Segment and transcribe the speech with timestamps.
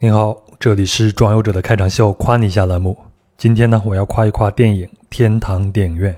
[0.00, 2.96] 您好，这里是装游者的开场秀，夸你一下栏目。
[3.36, 6.14] 今天呢，我要夸一夸电影《天堂电影院》。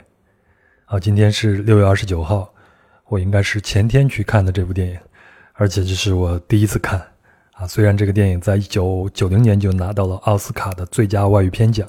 [0.84, 2.52] 啊，今天是六月二十九号，
[3.06, 4.98] 我应该是前天去看的这部电影，
[5.54, 7.00] 而且这是我第一次看。
[7.52, 11.88] 啊，虽然这个电影在一九九零年就拿到了奥斯卡的最佳外语片奖，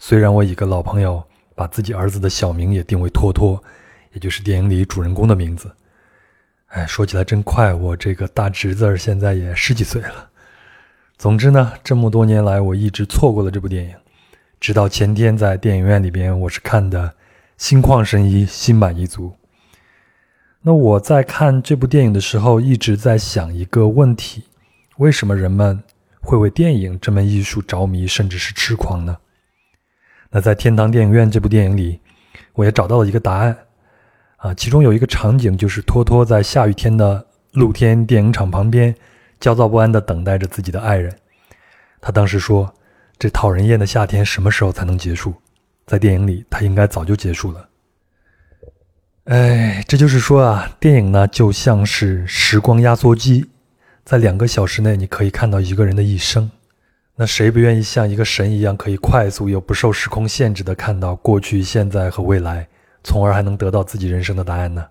[0.00, 1.22] 虽然我一个老朋友
[1.54, 3.62] 把自己儿子的小名也定为托托，
[4.14, 5.70] 也就是电影里主人公的名字。
[6.70, 10.30] 哎，说起来真快，我这个大侄子现在也十几岁了。
[11.16, 13.94] 总之呢，这么多年来我一直错过了这部电影，
[14.60, 17.08] 直到前天在电影院里边，我是看的
[17.56, 19.32] 《心旷神怡》心满意足。
[20.62, 24.44] 那我在看这部电影的时候，一直在想一个问题：
[24.96, 25.82] 为什么人们
[26.20, 29.16] 会为电影这门艺术着迷，甚至是痴狂呢？
[30.30, 32.00] 那在《天堂电影院》这部电影里，
[32.54, 33.56] 我也找到了一个答案。
[34.36, 38.94] 啊，其中有一个场景就是托托在下雨天的露天电影厂旁边。
[39.44, 41.14] 焦躁不安地等待着自己的爱人。
[42.00, 42.72] 他当时说
[43.20, 45.34] ：“这讨人厌的夏天什么时候才能结束？”
[45.84, 47.68] 在电影里，他应该早就结束了。
[49.24, 53.50] 哎，这就是说啊，电影呢就像是时光压缩机，
[54.02, 56.50] 在两个小时内你可以看到一个人的一生。
[57.16, 62.66] 那谁不愿意像一个神一样，可以快速又不受时空限制地看到过去、现在和未来，
[63.02, 64.86] 从而还能得到自己人生的答案呢？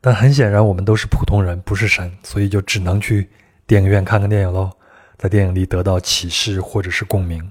[0.00, 3.28] 但很显然，我们都是普通人，不是神，所以就只能去
[3.66, 4.70] 电影院看看电影喽，
[5.16, 7.50] 在电影里得到启示或者是共鸣。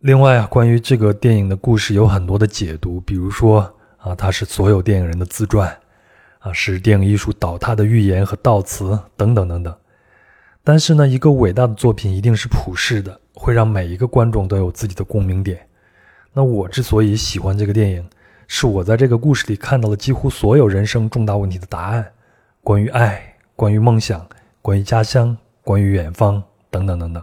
[0.00, 3.60] 另外啊，关于这个电影的故事有很多的解读，比如说
[3.98, 5.68] 啊，它是所有电影人的自传，
[6.40, 9.76] 啊，是电影艺术倒塌的预言和悼词等等等等。
[10.64, 15.60] 但是呢，一个伟大的作品一定是普世的，会让每一个观众都有自己的共鸣点。
[16.32, 18.04] 那我之所以喜欢这个电影。
[18.50, 22.12] 是我在这个故事里看到了几乎所有人生重大问题的答案，
[22.62, 24.26] 关于爱，关于梦想，
[24.62, 27.22] 关于家乡，关于远方，等等等等。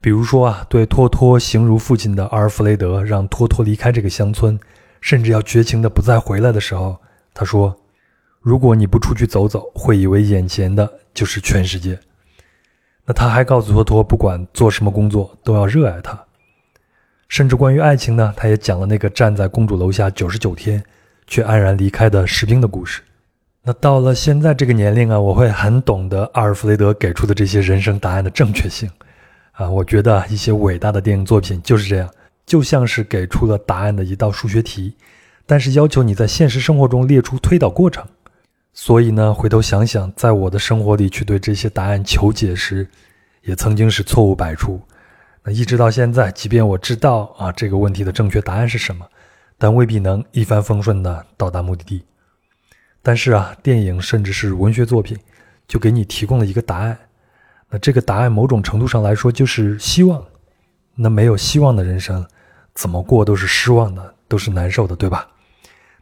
[0.00, 4.58] 比如说啊，对托托形如父亲的阿尔弗雷德让托托离开这个乡村，
[5.00, 7.00] 甚至要绝情的不再回来的时候，
[7.32, 7.74] 他说
[8.42, 11.96] ：“如果你不出去走走，会以为眼前的就是全世界。”
[13.06, 16.23] 那他还告诉托托，不管做什么工作，都要热爱它。
[17.28, 20.82] 甚至关于爱情呢，他也讲了那个站在公主楼下九十九天，
[21.26, 23.02] 却安然离开的士兵的故事。
[23.62, 28.90] 那到了现在这个年龄啊，我会很懂得阿尔弗雷德给出的这些人生答案的正确性。
[29.52, 32.10] 啊，我觉得一些伟大的电影作品就是这样，
[32.44, 34.94] 就像是给出了答案的一道数学题，
[35.46, 38.04] 但是要求你在现实生活中列出推导过程。
[38.72, 42.86] 所以呢，回头想想，在我的生活里去对这些答案求解时，
[43.42, 44.80] 也曾经是错误百出。
[45.44, 49.06] 那一直到现在，即便我知道啊这个问题的正确答案是什么，
[49.58, 52.02] 但未必能一帆风顺的到达目的地。
[53.02, 55.18] 但是啊，电影甚至是文学作品，
[55.68, 56.98] 就给你提供了一个答案。
[57.68, 60.24] 那这个答案某种程度上来说就是希望。
[60.94, 62.26] 那没有希望的人生，
[62.72, 65.28] 怎么过都是失望的，都是难受的，对吧？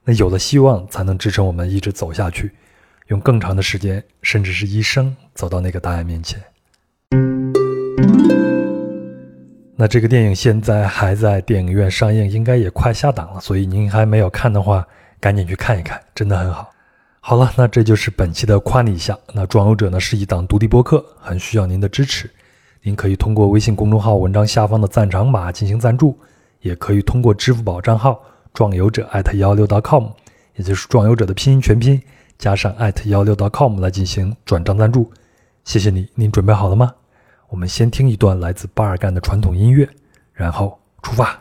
[0.05, 2.53] 那有了希望，才能支撑我们一直走下去，
[3.09, 6.41] 用更长的时间，甚至是一生，走到那个答案面前。
[9.83, 14.87] 那这个电影现在还在电影院上映，应该也快下档了，所以您还没有看的话，
[15.19, 16.71] 赶紧去看一看，真的很好。
[17.19, 19.19] 好了，那这就是本期的夸你一下。
[19.35, 22.31] 那壮游者呢是一档独立播客，很需要您的支持。
[22.83, 26.17] 您可以通过微信公众号文章下方的赞赏码进行赞助，
[26.61, 28.23] 也可以通过支付宝账号
[28.55, 30.11] 壮游者艾特幺六 .com，
[30.55, 32.01] 也就是壮游者的拼音全拼
[32.39, 35.11] 加上艾特幺六 .com 来进行转账赞助。
[35.65, 36.95] 谢谢你，您准备好了吗？
[37.53, 39.87] 我们先听一段来自巴尔干的传统音乐，
[40.33, 41.39] 然后出发。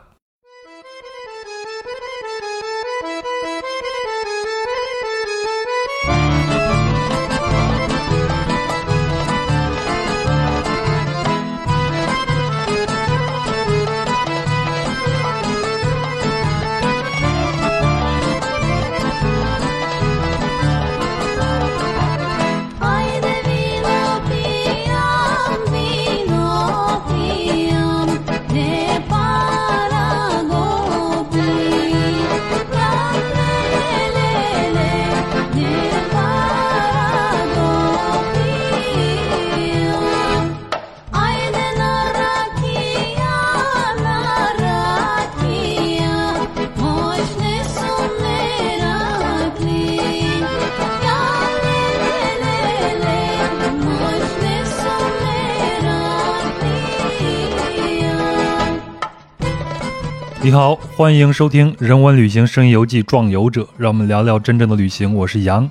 [60.52, 65.16] 你好，欢迎收听《人文旅行声音游记·壮游者》，让我们聊聊真正的旅行。
[65.16, 65.70] 我是杨。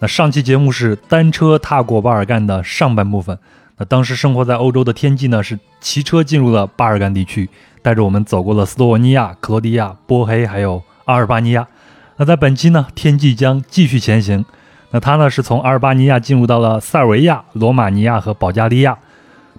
[0.00, 3.38] 那上期节目是单车踏过巴尔干的上半部分，
[3.76, 7.48] 那当时生活在欧洲的天际呢，是骑车进入了巴尔干地区，
[7.82, 11.68] 带着我们走过了斯洛文尼亚、克罗地亚、波黑，还有阿尔巴尼亚。
[12.16, 14.44] 那在本期呢，天际将继续前行。
[14.90, 18.98] 那他呢，是从阿尔巴尼亚进入到了塞尔维亚、罗马尼亚和保加利亚。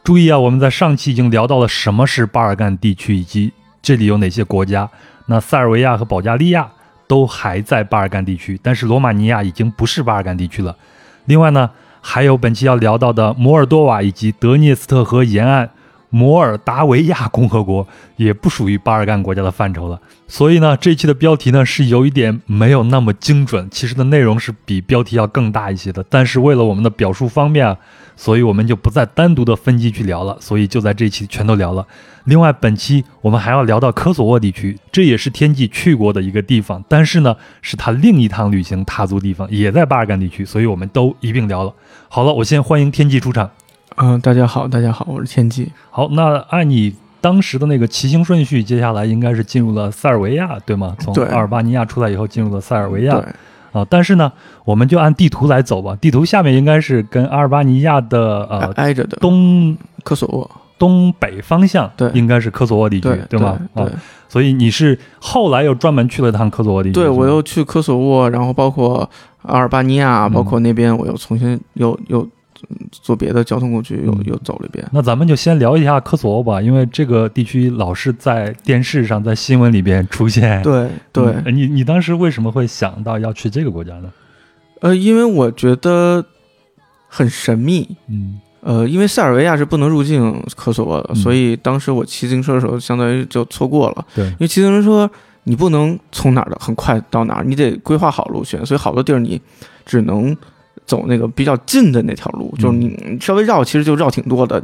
[0.04, 3.54] 注意啊，我们在上期已经聊到了什么是巴尔干地区，以及
[3.88, 4.90] 这里有哪些国家。
[5.28, 6.70] 那塞尔维亚和保加利亚
[7.08, 10.76] 都还在巴尔干地区，但是罗马尼亚已经不是巴尔干地区了。
[11.24, 11.70] 另外呢？
[12.02, 15.70] 还有本期要聊到的摩尔多瓦以及德涅斯特河沿岸
[16.10, 20.00] 摩尔达维亚共和国，也不属于巴尔干国家的范畴了。
[20.28, 26.04] 所以呢，这一期的标题呢是有一点没有那么精准，其实的内容是比标题要更大一些的。
[26.10, 27.78] 但是为了我们的表述方便啊。
[28.20, 31.86] 所以我们就不再单独的分期去聊了，所以就在这期全都聊了。
[32.24, 41.72] 另外，本期我们还要聊到科索沃地区，这也是天际去过的一个地方，但是呢，是他另一趟旅行踏足地方，也在巴尔干地区，所以我们都一并聊了。
[42.10, 43.52] 好了，我先欢迎天际出场。
[44.00, 45.72] 嗯，大家好，大家好，我是天际。
[45.90, 50.96] 好，那按你当时的那个骑行顺序，接下来应该是进入了塞尔维亚，对吗？
[51.00, 53.20] 从阿尔巴尼亚出来以后，进入了塞尔维亚。
[53.72, 54.32] 啊，但是呢，
[54.66, 55.98] 我们就按地图来走吧。
[56.00, 63.58] 地图下面应该是跟阿尔巴尼亚的呃挨着的东科索沃东北方向，对，应该是科索沃地区，对吗？
[63.74, 63.88] 对。
[64.30, 66.94] 所以你是后来又专门去了趟科索沃地区？
[66.94, 69.10] 对，我又去科索沃，然后包括
[69.42, 72.28] 阿尔巴尼亚，包括那边我又重新又又。
[72.92, 74.86] 坐别的交通工具又又走了一遍。
[74.92, 80.62] 那咱们就先聊一下科索沃吧，因为这个地区老是在电视上、在新闻里边出现。
[80.64, 84.12] 对对，你你当时为什么会想到要去这个国家呢？
[84.82, 86.26] 呃，因为我觉得
[87.08, 87.88] 很神秘。
[88.08, 88.40] 嗯。
[88.62, 94.06] 呃，因为塞尔维亚是不能入境科索沃的，所以当时我骑自行车的时候，相当于就错过了。
[94.14, 94.26] 对。
[94.26, 95.10] 因为骑自行车
[95.44, 99.42] 你不能从哪儿的很快到哪儿，你得规划好路线，所以好多地儿你
[99.86, 100.36] 只能。
[100.88, 104.64] 走那个比较近的那条路，就是你稍微绕，其实就绕挺多的，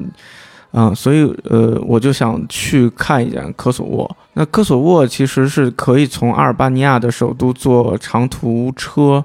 [0.71, 4.17] 嗯，所以呃，我就想去看一眼科索沃。
[4.33, 9.23] 那科索沃其实是可以从阿尔巴尼亚的首都坐长途车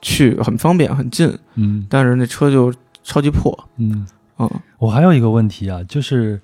[0.00, 2.72] 去，很方便，很近，嗯，但是那车就
[3.04, 4.06] 超级破，嗯
[4.38, 4.50] 嗯。
[4.78, 6.40] 我还有一个问题啊，就是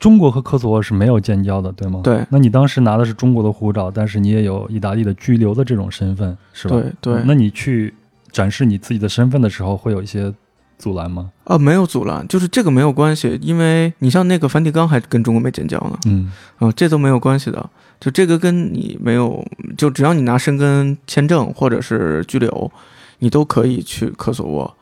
[0.00, 2.00] 中国和科索沃是没有建交的，对吗？
[2.02, 2.24] 对。
[2.30, 6.74] 那你当时拿的是中国的护照，但是你也有意大利的居留的这种身份，是吧？
[6.74, 7.22] 对对。
[7.26, 7.92] 那你去。
[8.30, 10.32] 展示你自己的身份的时候，会有一些
[10.78, 11.30] 阻拦吗？
[11.44, 19.44] 啊，没有阻拦，就是这个没有关系，因为你像那个梵蒂冈还跟中国没建交呢，嗯，啊，这都没有关系的，就这个跟你没有，
[19.76, 22.70] 就只要你拿申根签证或者是居留，
[23.18, 24.76] 你都可以去科索沃，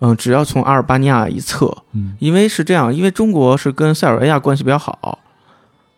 [0.00, 5.18] 嗯，只要从阿尔巴尼亚一侧，嗯，因为是这样，因为中国是跟塞尔维亚关系比较好，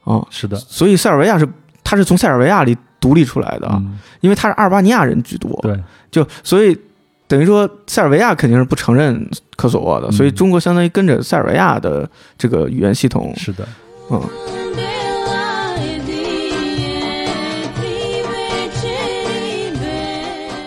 [0.02, 1.48] 啊，是的，所以塞尔维亚是
[1.84, 3.80] 它是从塞尔维亚里独立出来的，
[4.20, 5.80] 因为它是阿尔巴尼亚人居多，对，
[6.10, 6.76] 就所以。
[7.26, 13.32] 等于说，塞尔维亚肯定是不承认科索沃的，所以中国相当于跟着塞尔维亚的这个语言系统。
[13.36, 13.66] 是的，
[14.10, 14.20] 嗯。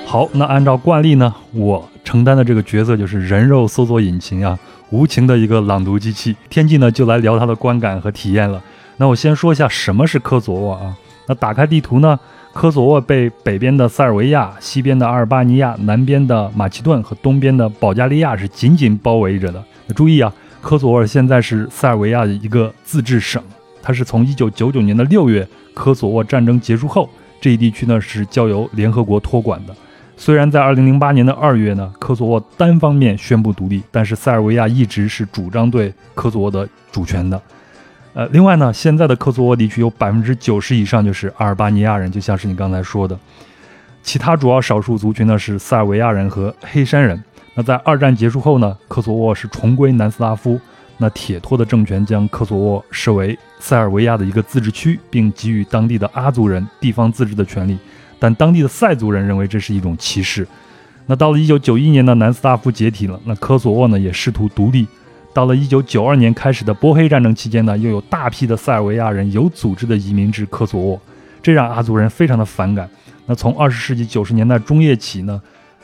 [0.06, 4.58] 好，那按照惯例呢，我承担的这个角色就是人肉搜索引擎啊，
[4.90, 6.36] 无情的一个朗读机器。
[6.50, 8.60] 天际呢，就来聊它的观感和体验了。
[8.96, 10.96] 那我先说一下什么是科索沃啊？
[11.28, 12.20] 那打开地图呢？
[12.54, 19.64] 科索沃被北边的塞尔维亚、西边的阿尔巴尼亚、南边的马其顿和东边的保加利亚是紧紧包围着的。
[19.86, 23.40] 那注意啊，科索沃现在是塞尔维亚的一个自治省，
[23.84, 27.08] 它是从1999年的6月科索沃战争结束后，
[27.40, 29.76] 这一地区呢是交由联合国托管的。
[30.16, 37.40] 虽然在2008年的2月呢，科索沃单方面宣布独立，但是塞尔维亚一直是主张对科索沃的主权的。
[38.18, 43.16] 呃，另外呢，现在的科索沃地区有百分之九十以上就是阿尔巴尼亚人，就像是你刚才说的。
[44.02, 47.24] 其他主要少数族群呢是塞尔维亚人和黑山人。
[47.54, 50.60] 那在二战结束后呢，科索沃是重归南斯拉夫。
[50.98, 57.78] 那铁托的政权将科索沃视为塞尔维亚的一个自治区，并给予当地的阿族人地方自治的权利。
[58.18, 60.48] 但当地的塞族人认为这是一种歧视。
[61.06, 64.88] 那到了一九九一年呢，南斯拉夫解体了，那科索沃呢也试图独立。
[65.38, 71.00] 到了一九九二年开始的波黑战争期间呢，又有大批的塞尔维亚人有组织的移民至科索沃，
[71.44, 72.90] 这让阿族人非常的反感。
[73.28, 75.40] 那从二十世纪九十年代中叶起呢，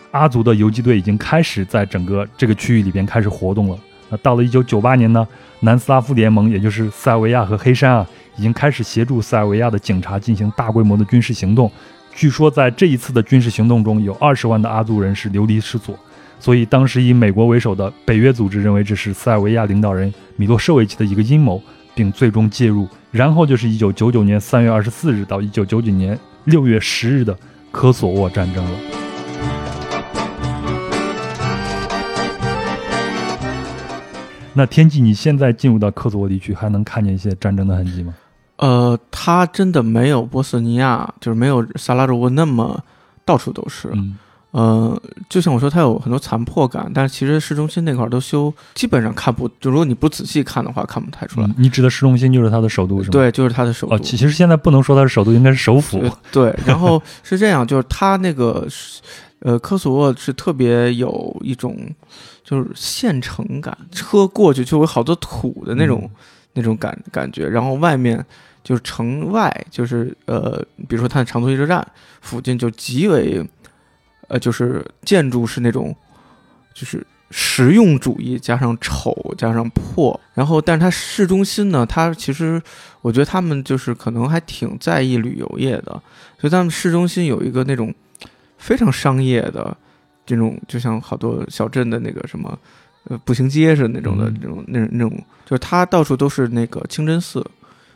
[0.10, 3.78] 阿族的游击队已经开始在整个这个区域里边开始活动了。
[4.10, 5.28] 那到了一九九八年呢，
[5.60, 11.72] 南斯拉夫联盟，也就是塞尔维亚和黑山啊，已经开始协助塞尔维亚的警察进行大规模的军事行动。
[12.16, 15.96] 据说在这一次的军事行动中，有二十万的阿族人是流离失所。
[16.44, 21.64] 所以，当时以美国为首的北约组织认为这是塞尔维亚领导人米洛舍维奇的一个阴谋，
[21.96, 22.86] 并最终介入。
[23.12, 27.38] 然后就是1999年3月24日到1999年6月10日的
[27.72, 28.72] 科索沃战争了。
[34.54, 38.14] 那天际，你现在进入到科索沃地区，还能看见一些战争的痕迹吗？
[38.58, 42.84] 呃，它真的没有波斯尼亚，就是没有萨拉热窝那么
[43.24, 43.88] 到处都是。
[43.94, 44.18] 嗯
[44.54, 51.48] 呃，就像我说，它有很多残破感，但是其实市中心那块儿都修，基本上看不，就如果你不仔细看的话，看不太出来。
[51.48, 53.12] 嗯你指的市中心就是它的首都是吗？。
[53.14, 53.96] 对，就是它的首都。
[53.96, 56.00] 哦，其其实现在不能说它是首都，应该是首府。
[56.06, 59.02] 呃 对，然后是这样，就是它那个是，
[59.40, 61.76] 呃，科索沃是特别有一种
[62.44, 66.08] 就是县城感，车过去就有好多土的那种、
[66.54, 68.24] 那种感感觉，然后外面
[68.64, 71.86] 就是城外，就是呃，比如说它的长途汽车站
[72.22, 73.44] 附近就极为，
[74.34, 75.96] 呃，就是建筑是那种
[76.74, 77.06] 就是。
[77.36, 82.62] 实用主义加上丑加上破，然后但是它市中心呢，它其实
[83.02, 86.00] 我觉得他们就是可能还挺在意旅游业的，
[86.40, 87.92] 所以他们市中心有一个那种
[88.60, 89.76] 非常商业的
[90.28, 92.56] 这种，就像好多小镇的那个什么
[93.06, 95.10] 呃步行街似的那种的嗯那种那那种，
[95.44, 97.44] 就是它到处都是那个清真寺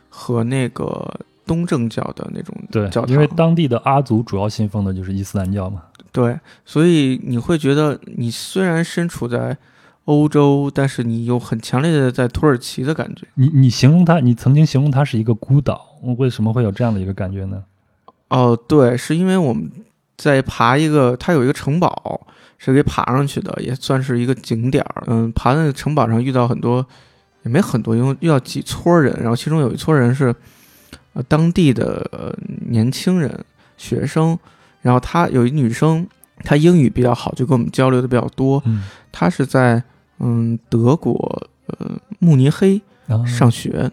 [0.08, 1.08] 和那个
[1.48, 5.82] 东正教的那种对教，堂，因为当地的阿族主要信奉的就是伊斯兰教嘛。
[6.12, 9.56] 对，所以你会觉得你虽然身处在
[10.04, 13.26] 欧洲，但是你有很强烈的在土耳其的感觉。
[13.34, 15.86] 你你形容它，你曾经形容它是一个孤岛，
[16.16, 17.62] 为什么会有这样的一个感觉呢？
[18.28, 19.70] 哦，对，是因为我们
[20.16, 22.26] 在爬一个，它有一个城堡
[22.56, 25.04] 是给爬上去的，也算是一个景点儿。
[25.06, 26.84] 嗯，爬那个城堡上遇到很多，
[27.42, 30.34] 也没很多，因为遇到几撮人，然后其中有一撮人是
[31.18, 32.32] 呃当地的、呃、
[32.70, 33.44] 年轻人
[33.76, 34.38] 学生，
[34.82, 36.06] 然后她有一女生，
[36.44, 38.62] 她英语比较好，就跟我们交流的比较多。
[38.66, 39.82] 嗯，她是在
[40.20, 42.80] 嗯德国呃慕尼黑
[43.26, 43.90] 上学，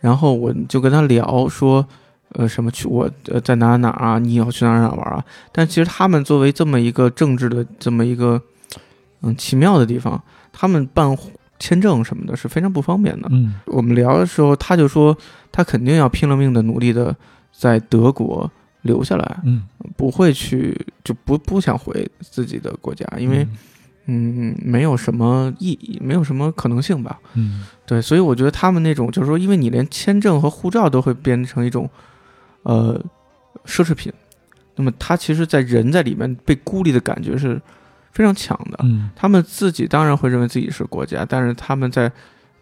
[0.00, 1.86] 然后我就跟她聊说，
[2.32, 5.24] 呃，什么去我呃在哪儿哪儿啊，你要去哪哪儿玩啊？
[5.52, 8.42] 但其实他们作为这么一个政治的这么一个
[9.22, 10.20] 嗯奇妙的地方，
[10.52, 11.16] 他们办
[11.58, 13.28] 签证什么的是非常不方便的。
[13.30, 15.16] 嗯我们聊的时候，他就说
[15.50, 17.14] 他肯定要拼了命的努力的
[17.52, 18.50] 在德国
[18.82, 19.64] 留下来，嗯，
[19.96, 23.46] 不会去就不不想回自己的国家，因为
[24.06, 27.18] 嗯没有什么意义，没有什么可能性吧。
[27.34, 31.88] 嗯对，所以我觉得他们那种就是说，因为你连签证和护照都会变成一种，
[32.62, 32.98] 呃，
[33.66, 34.12] 奢侈品，
[34.76, 37.60] 那么他其实，在人在里面被孤立的感觉是
[38.18, 38.80] 非常强的。
[38.82, 42.10] 嗯他们自己当然会认为自己是国家，但是他们在，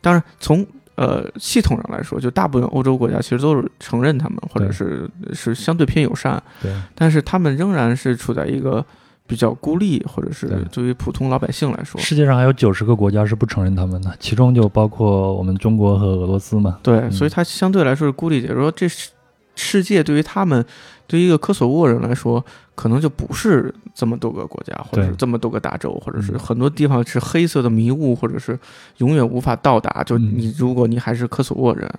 [0.02, 0.64] 当然从
[0.96, 8.84] 呃系统上来说，就大部分欧洲国家其实都是承认他们，或者是是相对偏友善，对，但是他们仍然是处在一个
[9.26, 16.78] 比较孤立，或者是对对于普通老百姓来说，世界上还有九十个国家是不承认他们的，其中就包括我们中国和俄罗斯嘛。
[16.82, 18.48] 对，嗯所以它相对来说是孤立解。
[18.54, 19.10] 说这世
[19.54, 20.62] 世界对于他们，
[21.06, 22.44] 对于一个科索沃人来说，
[22.74, 28.58] 可能就不是这么多个国家，或者是这么多个大洲，或者是嗯很多地方是黑色的迷雾，或者是
[28.98, 30.02] 永远无法到达。
[30.04, 31.90] 就嗯你如果你还是科索沃人，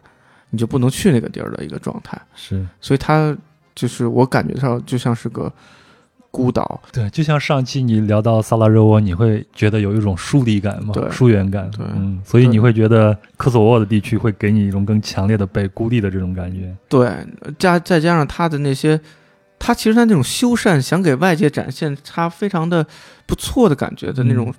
[0.49, 2.21] 你就不能去那个地儿的一个状态。
[2.35, 3.35] 是所以他
[3.75, 5.51] 就是我感觉上就像是个
[6.31, 6.81] 孤岛。
[6.91, 11.69] 对，就像上期你聊到萨拉热窝，你会觉得有一种疏离感嘛，对疏远感。
[11.71, 16.75] 对嗯，所以你会觉得科索沃的地区会给你一种更强烈的被孤立的这种感觉。
[16.87, 17.09] 对，
[17.57, 18.99] 加再加上他的那些，
[19.57, 22.85] 他其实他那种修缮，想给外界展现他非常的
[23.25, 24.53] 不错的感觉的那种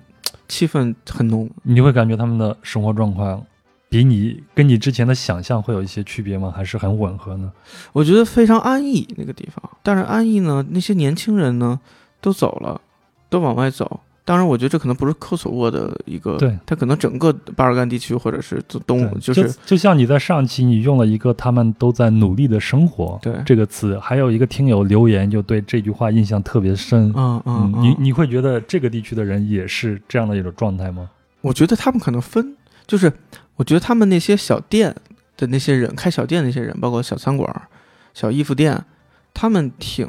[0.47, 1.49] 气氛很浓。
[1.63, 3.43] 你会感觉他们的生活状况
[3.89, 6.53] 比你跟你之前的想象会有一些区别吗？
[6.55, 7.51] 还是很吻合呢？
[7.91, 11.79] 我觉得非常安逸那个地方，但是安逸呢，那些年轻人呢
[12.21, 12.79] 都走了，
[13.29, 13.99] 都往外走。
[14.25, 27.11] 当然，我觉得这可能不是科索沃的一个，对，它可能整个巴尔干地区或者是东，就是就像你在上期你用了一个“他们都在努力的生活”对这个词，还有一个听友留言就对这句话印象特别深。
[27.15, 31.09] 嗯嗯，你嗯你会觉得这个地区的人也是这样的一种状态吗？
[31.41, 32.55] 我觉得他们可能分，
[32.85, 33.11] 就是
[33.59, 34.95] 我觉得他们那些小店
[35.35, 37.61] 的那些人，开小店的那些人，包括小餐馆、
[38.13, 38.81] 小衣服店，
[39.33, 40.07] 他们挺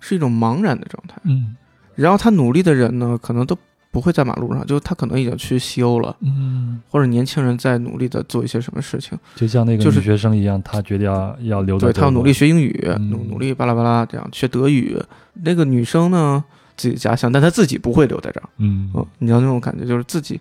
[0.00, 1.20] 是一种茫然的状态。
[1.24, 1.54] 嗯
[1.94, 3.56] 然后他努力的人呢，可能都
[3.90, 9.18] 不会在马路上，就他可能已经去西欧了，嗯，或者年轻人在努力的做一些什么事情。
[9.34, 14.98] 就像那个就是女学生一样，他决定要要留在对他要努力学英语，嗯努努力巴拉巴拉这样学德语。
[15.42, 16.44] 那个女生呢，
[16.76, 18.48] 自己家乡，但她自己不会留在这儿。
[18.58, 20.38] 嗯嗯，你知道那种感觉，就是自己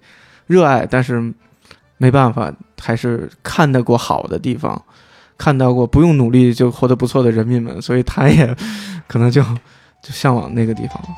[0.48, 1.34] 热爱，但是
[1.98, 4.82] 没办法，还是看到过好的地方，
[5.38, 8.56] 看到过不用努力就活得不错的人民们，所以他也
[9.08, 9.42] 可能就
[10.02, 11.10] 就向往那个地方了。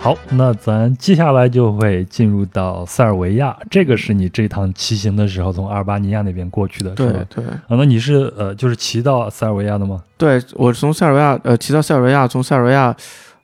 [0.00, 7.24] 好，那咱接下来就会进入到塞尔维亚，这个是你这趟骑行的时候从阿尔巴尼亚那边过去的，是对吧？
[7.34, 10.02] 对啊，那你是呃，就是骑到塞尔维亚的吗？
[10.18, 12.94] 对，我从塞尔维亚呃骑到塞尔维亚，从塞尔维亚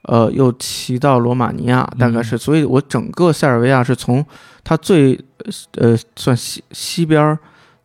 [0.03, 2.25] 呃，又骑到罗马尼亚，大概嗯。
[2.25, 4.25] 是，所以我整个塞尔维亚是从
[4.65, 5.19] 它最
[5.77, 7.39] 呃算西西边儿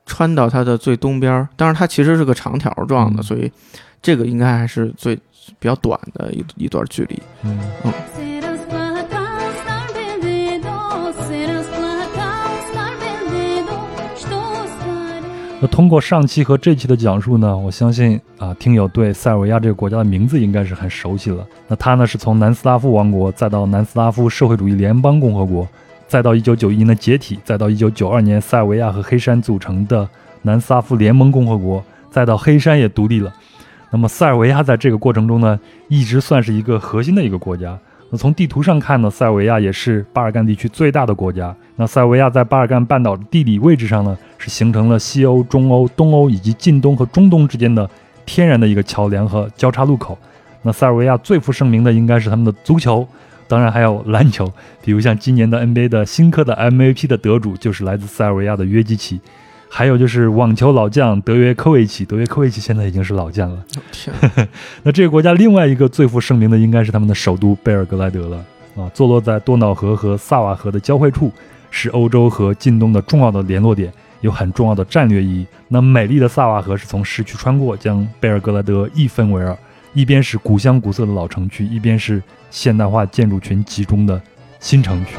[0.06, 3.24] 穿到它的最东边儿，当然它其实是个长条状的，嗯。
[3.24, 3.52] 所以
[4.02, 5.16] 这个应该还是最
[5.60, 7.22] 比较短的一一段距离。
[7.44, 7.60] 嗯
[15.62, 21.48] 那通过上期和这期的讲述呢，我相信啊，听友对塞尔维亚这个国家的名字应该是很熟悉了。
[21.68, 25.66] 那它呢是从南斯拉夫王国，再到南斯拉夫社会主义联邦共和国，
[26.08, 30.08] 再到1991年的解体，再到1992年塞尔维亚和黑山组成的
[30.42, 33.34] 南斯拉夫联盟共和国，再到黑山也独立了。
[33.92, 35.58] 那么塞尔维亚在这个过程中呢，
[35.88, 37.80] 一直算是一个核心的一个国家。
[38.10, 41.56] 那从地图上看呢，塞尔维亚也是巴尔干地区最大的国家。
[41.76, 47.90] 那塞尔维亚在巴尔干半岛的地理位置上呢，是形成了西欧、中欧、东欧以及近东和中东之间的
[48.26, 50.18] 天然的一个桥梁和交叉路口。
[50.62, 53.08] 那塞尔维亚最负盛名的应该是他们的足球，
[53.48, 54.52] 当然还有篮球，
[54.84, 59.20] 比如像今年的 NBA 的新科的 MVP 的得主就是来自塞尔维亚的约基奇，
[59.70, 63.66] 还有就是网球老将德约科维奇，德约科维奇现在已经是老将了。
[63.92, 64.16] 天，
[64.84, 68.38] 那这个国家另外一个最负盛名的应该是他们的首都贝尔格莱德了
[68.76, 71.32] 啊，坐落在多瑙河和萨瓦河的交汇处，
[71.72, 73.92] 是欧洲和近东的重要的联络点，
[74.22, 75.46] 有很重要的战略意义。
[75.68, 79.58] 那美丽的萨瓦河是从市区穿过，将贝尔格莱德一分为二，
[79.94, 84.22] 一边是古香古色的老城区，一边是现代化建筑群集中的
[84.60, 85.16] 新城区。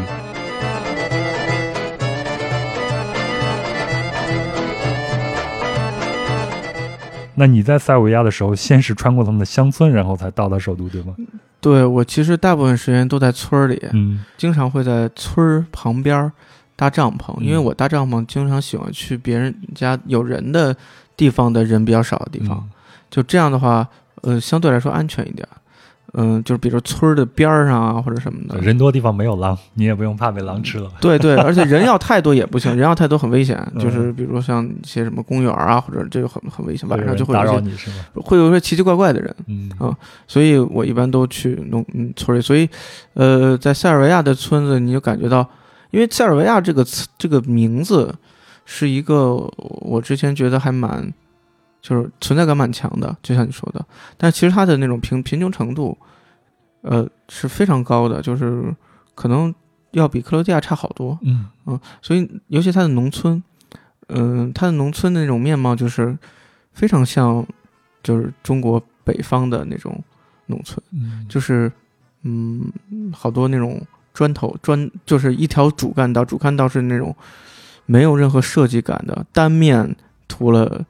[7.37, 11.14] 那你在塞尔维亚的时候，先是穿过他们的乡村，然后才到达首都，对吗？
[11.61, 16.33] 对我其实大部分时间都在村儿里，嗯经常会在村儿旁边儿
[16.76, 20.76] 搭帐篷，因为嗯我搭帐篷经常喜欢去别人家有人的
[21.16, 22.71] 地方的人比较少的地方，嗯
[23.11, 23.88] 就这样的话，
[24.23, 25.47] 呃，相对来说安全一点。
[26.18, 28.58] 嗯、就是比如村儿的边儿上啊，或者什么的。
[28.58, 30.90] 人多地方没有狼，你也不用怕被狼吃了。
[31.00, 33.57] 对对，而且人要太多也不行，人要太多很危险。
[33.74, 37.96] 嗯就是比如说像一些什么公园啊，或者这个很很危险，晚上就会打扰你是吗？
[38.14, 39.37] 会有一些奇奇怪怪的人。
[39.46, 39.94] 嗯啊
[40.26, 42.40] 所以我一般都去农嗯村里。
[42.40, 42.68] 所以，
[43.14, 45.46] 呃，在塞尔维亚的村子，你就感觉到，
[45.90, 48.14] 因为塞尔维亚这个词这个名字
[48.64, 51.12] 是一个我之前觉得还蛮
[51.87, 55.96] 就是存在感蛮强的，就像你说的，但其实它的那种贫贫穷程度，
[56.81, 58.75] 呃，是非常高的，就是
[59.14, 59.55] 可能
[59.92, 61.16] 要比克罗地亚差好多。
[61.22, 61.46] 嗯。
[61.66, 63.40] 嗯，所以尤其它的农村，
[64.09, 66.18] 嗯、它的农村的那种面貌就是
[66.72, 67.46] 非常像，
[68.03, 70.03] 就是中国北方的那种
[70.46, 71.70] 农村，嗯，就是
[72.22, 72.68] 嗯，
[73.12, 73.81] 好多那种
[74.12, 77.14] 砖头砖，就是一条主干道，主干道是那种
[77.85, 79.94] 没有任何设计感的，单面
[80.27, 80.85] 涂了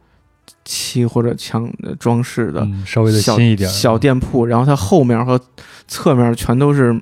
[0.67, 2.61] 漆或者墙的装饰的。
[2.61, 5.41] 嗯稍微的小新一点，小店铺，然后它后面和
[5.89, 6.95] 侧面全都是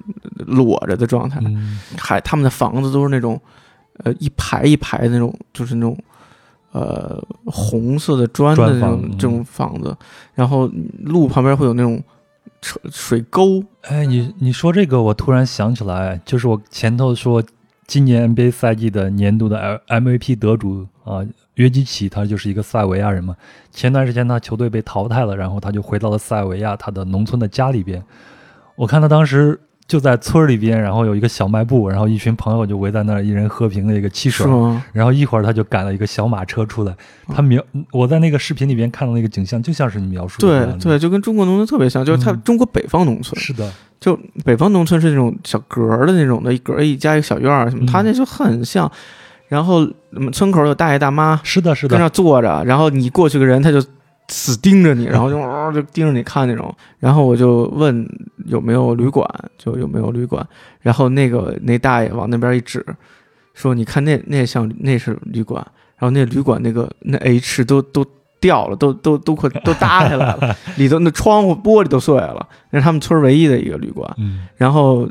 [0.46, 1.80] 裸着的状态，嗯。
[1.98, 3.40] 还他们的房子都是那种，
[4.04, 5.98] 呃，一排一排的那种，就是那种，
[6.72, 9.96] 呃，红色的砖的那种这种房子，
[10.34, 12.02] 然后路旁边会有那种
[12.60, 17.42] 水水沟，哎，你你说这个，我突然想起来，就是我前头说
[17.86, 21.20] 今年 NBA 赛季的年度的 MVP 得主啊，
[21.54, 23.36] 约基奇，他就是一个塞尔维亚人嘛。
[23.70, 28.02] 前段时间他球队被淘汰了，然后他就回到了塞尔维亚他的农村的家里边。
[28.76, 34.46] 我看他当时就在村里边，然后有一个小卖部，然后一群朋友就围在那儿，一人喝瓶那个汽水，
[34.92, 36.96] 然后一会儿他就赶了一个小马车出来。
[37.28, 37.62] 他描
[37.92, 48.90] 我在那个视频里边看到那个景象，就像是你描述的对对，就跟中国农村特别像，就是它嗯中国北方农村，是的，就北方农村是那种小格儿的那种的，一格一加一个小院儿什么，他那就很像。
[49.54, 53.80] 然后嗯村口有大爷大妈是的，是的，在那坐着，然后你过去个人，他就
[54.26, 56.74] 死盯着你，然后就、哦、 就盯着你看那种。
[56.98, 58.04] 然后我就问
[58.46, 59.24] 有没有旅馆，
[59.56, 60.44] 就有没有旅馆。
[60.80, 62.84] 然后那个那大爷往那边一指，
[63.54, 65.64] 说你看那那像那是旅馆，
[65.96, 68.04] 然后那旅馆那个那 H 都都
[68.40, 74.12] 掉了，都都都快都搭下来了， 里头那窗户玻璃都碎了，那是他们村唯一的一个旅馆。
[74.18, 75.08] 嗯然后，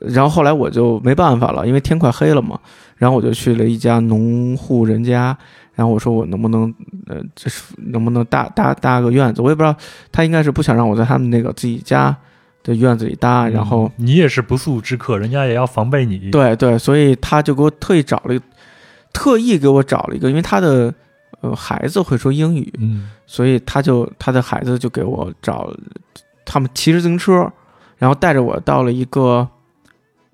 [0.00, 2.58] 然后后来我就没办法了，因为天快黑了嘛。
[3.00, 5.34] 然后我就去了一家农户人家，
[5.74, 6.72] 然后我说我能不能，
[7.06, 9.40] 呃，这是能不能搭搭搭个院子？
[9.40, 9.74] 我也不知道，
[10.12, 12.14] 他应该是不想让我在他们那个自己家
[12.62, 18.40] 的院子里搭，然后嗯你也是不速之客，人家也要防备你。，对对，所以他就给我特意找了一，
[19.14, 20.92] 特意给我找了一个，因为他的
[21.40, 25.72] 呃孩子会说英语，嗯所以他就他的孩子就给我找，
[26.44, 27.50] 他们骑着自行车，
[27.96, 29.48] 然后带着我到了一个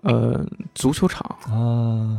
[0.03, 2.19] 呃足球场，啊，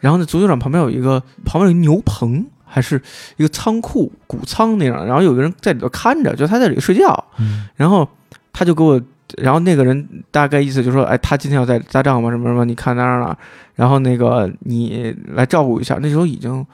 [0.00, 3.00] 然后那足球场旁边有一个旁边有一牛棚，还是
[3.36, 8.08] 一个仓库谷仓那样，然后有个人在里头看着，就他在里头睡觉，嗯然后
[8.52, 9.00] 他就给我
[9.36, 13.36] 然后那个人大概意思就是说，哎，他今天要在搭帐篷什么什么，你看那儿哪儿，
[13.74, 15.98] 然后那个你来照顾一下。
[16.00, 16.64] 那时候已经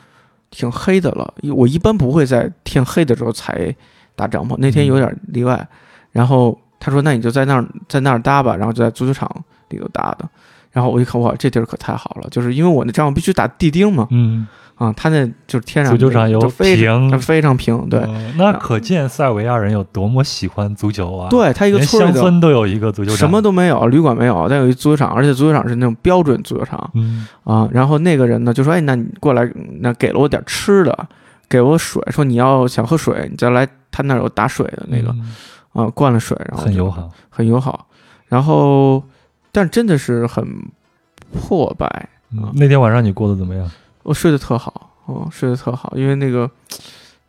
[0.50, 3.74] 挺黑的了，我一般不会在天黑的时候才
[4.14, 5.66] 搭帐篷，那天有点例外。
[6.12, 9.28] 然后他说，那你就在那儿在那儿搭吧，然后就在足球场
[9.70, 10.28] 里头搭的。
[10.74, 18.00] 然后我一看，哇，这地儿可太好了，就是因为我那帐篷必须打地钉嘛，嗯，啊，他那就是天然足球场有就非常平非常平，对。
[18.00, 27.68] 嗯那可见塞尔维亚人有多么喜欢足球啊！，对他一个乡村都有一个足球场，什么都没有，旅馆没有，但有一足球场，而且足球场是那种标准足球场嗯啊。
[27.72, 29.48] 然后那个人呢就说：“哎，那你过来，
[29.80, 31.06] 那给了我点吃的，
[31.48, 37.08] 给我水，说你要想喝水，你再来他那儿有打水的那个嗯啊，灌了水，然后很友好。
[37.30, 37.87] 很友好。
[38.26, 39.00] 然后，
[39.55, 40.45] 但真的是很
[41.33, 43.71] 破败，嗯那天晚上你过得怎么样？
[44.03, 46.51] 我睡得特好，哦，睡得特好，因为那个，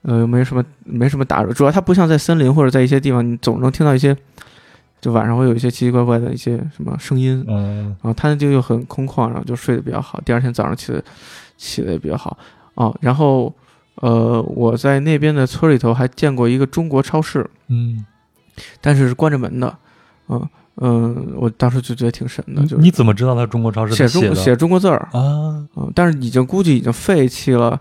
[0.02, 4.18] 呃，没什么没什么打扰，主要它不像在森林或者在一些地方，你总能听到一些，
[5.00, 7.86] 就晚上会有一些奇奇怪怪的一些什么声音，嗯。
[8.02, 11.04] 然后它那就又很空旷，然后就睡得比较好，第二天早上起的
[11.58, 12.36] 起的也比较好，
[12.74, 13.54] 哦，然后，
[14.02, 18.06] 呃，我在那边的村里头还见过一个中国超市，嗯，
[18.82, 19.78] 但是是关着门的，
[20.28, 20.50] 嗯
[20.82, 25.66] 嗯，我当时就觉得挺神的，就是你怎么知道他中国超市写写中国字儿，啊？
[25.76, 27.80] 嗯，但是已经估计已经废弃了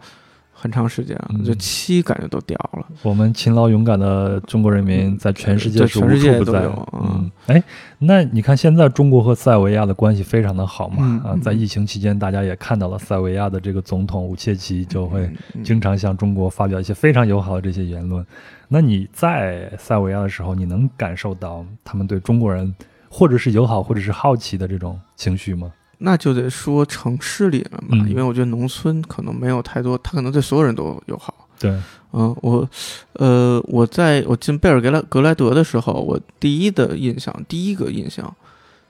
[0.53, 2.87] 很长时间了，嗯就漆感觉都掉了。
[3.03, 6.65] 我们勤劳勇敢的中国人民在全世界是无全世界处不在。
[6.93, 7.63] 嗯，哎，
[7.99, 11.21] 那你看现在中国和塞尔维亚的关系非常的好嘛？
[11.25, 18.25] 啊，在疫情期间，大家也看到了塞尔维亚的这个总统武切奇就会嗯经常向中国发表一些非常友好的这些言论。
[18.69, 22.75] 那你在塞尔维亚的时候，你能感受到他们对中国人
[23.09, 25.73] 或者是友好，或者是好奇的这种情绪吗？
[25.99, 31.49] 那就得说城市里了嘛，嗯因为我觉得农村可能没有太多，他可能对所有人都友好。
[31.59, 31.71] 对，
[32.13, 32.69] 嗯，我，
[33.13, 38.35] 呃，我在我进贝尔格莱格莱德的时候，我第一的印象，第一个印象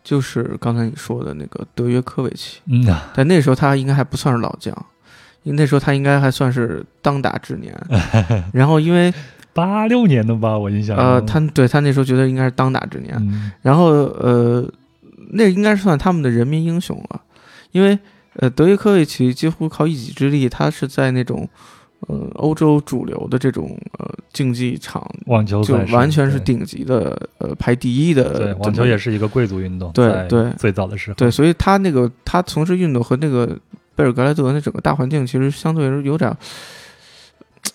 [0.03, 4.75] 就是刚才你说的那个德约科维奇，嗯啊，但那时候他应该还不算是老将，
[5.43, 7.79] 因为那时候他应该还算是当打之年。
[8.53, 9.13] 然后因为
[9.55, 10.97] 八六年的吧，我印象。
[10.97, 13.53] 呃，他对他那时候觉得应该是当打之年，嗯。
[13.63, 14.69] 然后呃，
[15.31, 17.21] 那应该是算他们的人民英雄了，
[17.71, 17.97] 因为
[18.35, 21.49] 呃，德约科维奇几乎靠一己之力，他是在那种
[22.01, 28.37] 呃欧洲主流的这种呃竞技场，网球就完全是顶级的呃排第一的。
[28.37, 30.51] 对，网球也是一个贵族运动，对对。
[30.59, 33.57] 最早的时候，对，所以他那个他从事运动和那个
[33.95, 36.37] 贝尔格莱德那整个大环境，其实相对来说有点。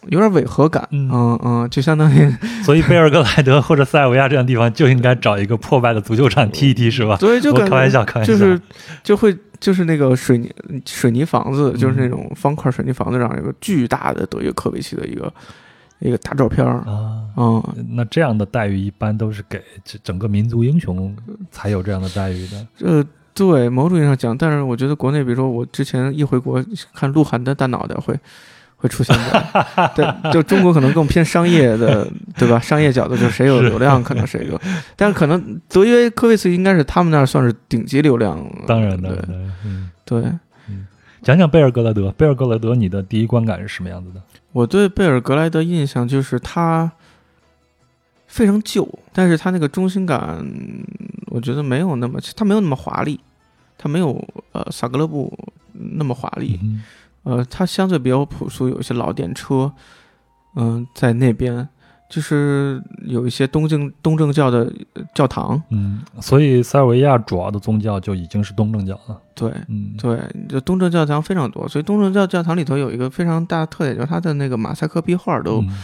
[0.08, 7.18] 有点违和感，嗯嗯嗯，就相当于 所以贝尔格莱德或者塞尔维亚这样的地方就应该找一个破败的足球场踢一踢，是吧？
[7.22, 8.62] 对，就开玩笑，开玩笑，就是
[9.04, 10.50] 就会就是那个水泥
[10.86, 15.32] 水泥房子，就是那嗯种方块水泥房子上有个巨大的德约科维奇的一个
[16.00, 17.24] 一个大照片儿，啊。
[17.36, 21.16] 嗯，那这样的待遇一般都是给这整个民族英雄
[21.52, 22.68] 才有这样的待遇的。
[22.88, 28.18] 呃对某种意义上讲，但是我觉得国内，比如说我之前一回国看鹿晗的大脑袋会。
[28.80, 32.60] 会出现的， 对，就中国可能更偏商业的，对吧？
[32.60, 33.32] 商业角度，就是。
[33.32, 34.60] 谁有流量，可能谁有，
[34.96, 39.36] 但是可能德约科维茨应该是他们那儿算是顶级流量，当然，的对。
[39.64, 40.24] 嗯，对。
[41.22, 44.22] 讲讲贝尔格莱德，贝尔格莱德，你的第一观感是什么样子的？
[44.54, 46.90] 我对贝尔格莱德印象就是他
[48.26, 50.46] 非常旧，但是他那个中心感，
[51.28, 53.20] 我觉得没有那么，他没有那么华丽，
[53.78, 55.38] 他没有呃萨格勒布
[55.74, 56.82] 那么华丽，嗯
[57.24, 59.72] 呃，它相对比较朴素，有一些老电车，
[60.56, 61.68] 嗯、在那边
[62.10, 69.22] 就是有一些东正东正教的呃教堂，嗯，所以塞尔维亚主要的宗教就已经是东正教了。
[69.36, 69.52] 对。
[69.68, 75.78] 嗯，对，就东正教堂非常多，所以东正教教堂里头有一个非常大的特点，就是它的那个马赛克壁画都嗯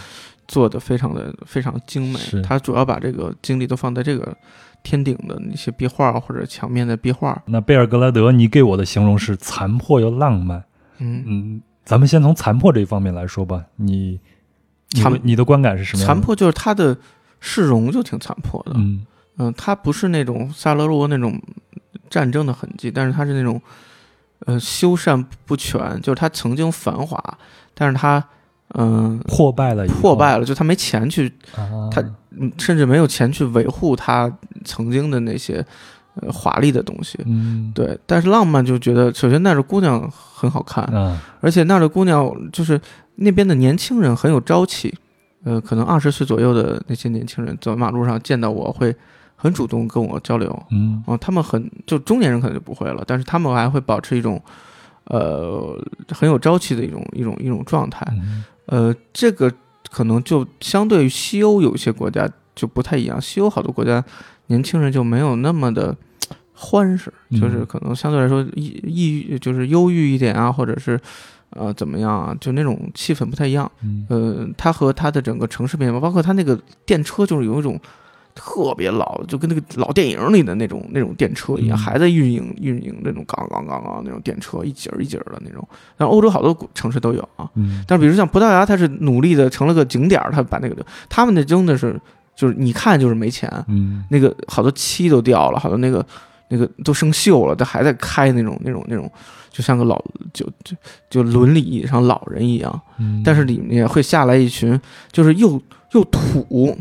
[0.48, 2.41] 做的非常的非常精美是。
[2.41, 4.36] 它主要把这个精力都放在这个
[4.82, 7.39] 天顶的那些壁画或者墙面的壁画。
[7.45, 10.63] 那贝尔格莱德，你给我的形容是残破又浪漫。
[10.98, 13.64] 嗯，嗯，咱们先从残破这一方面来说吧。
[13.76, 14.20] 你，
[14.92, 16.14] 你残的你的观感是什么样的？
[16.14, 16.98] 残破就是它的
[17.40, 18.72] 市容就挺残破的。
[18.76, 19.06] 嗯
[19.38, 21.42] 嗯，它不是那种萨勒罗那种
[22.10, 23.62] 战争的痕迹，但是它是那种
[24.46, 27.38] 呃修缮不全，就是它曾经繁华，
[27.74, 28.24] 但是它
[28.70, 34.30] 嗯、破败了，破败了，就它没钱去啊，他嗯甚至没有钱去维护它
[34.66, 35.64] 曾经的那些
[36.21, 37.19] 呃华丽的东西。
[37.25, 42.80] 嗯，对，但是浪漫就觉得，首先那儿的姑娘很好看，嗯，而且那儿的姑娘就是
[43.15, 44.93] 那边的年轻人很有朝气，
[45.43, 48.95] 呃，可能二十岁左右的那些年轻人走在马路上见到我会
[49.36, 51.04] 很主动跟我交流，嗯。
[51.06, 54.41] 哦，他们很就中年人可能就不会了，但是他们还会保持一种
[55.06, 55.78] 呃
[56.10, 58.43] 很有朝气的一种一种一种状态，嗯。
[58.67, 59.51] 呃，这个
[59.91, 63.21] 可能就相对于西欧有一些国家就不太一样。
[63.21, 64.04] 西欧好多国家
[64.47, 65.95] 年轻人就没有那么的
[66.56, 67.39] 欢实，嗯。
[67.39, 71.00] 就是可能相对来说抑抑郁，就是忧郁一点啊，或者是
[71.52, 73.70] 呃怎么样啊，就那种气氛不太一样。
[73.84, 74.06] 嗯。
[74.10, 77.80] 呃，它和它的整个城市面貌，包括它那个电车，就是有一种
[78.34, 81.80] 特别老，就跟那个老电影里的那种那种电车一样，嗯。
[81.80, 85.65] 还在运营运营那种杠杠杠杠那种电车，一节儿一节儿的那种。
[85.98, 87.84] 但欧洲好多城市都有啊，嗯。
[87.88, 91.98] 但是比如像葡萄牙，它是努力的成了个景点儿，它把那个他们那真的是
[92.36, 94.04] 就是你看就是没钱，嗯。
[94.10, 96.06] 那个好多漆都掉了，好多那个
[96.56, 99.12] 那个都生锈了，但还在开那种那种那种，
[99.52, 100.02] 就像个老
[100.34, 100.76] 就就
[101.10, 102.82] 就轮里椅上老人一样。
[102.98, 104.80] 嗯，但是里面会下来一群，
[105.12, 106.78] 就是又又土，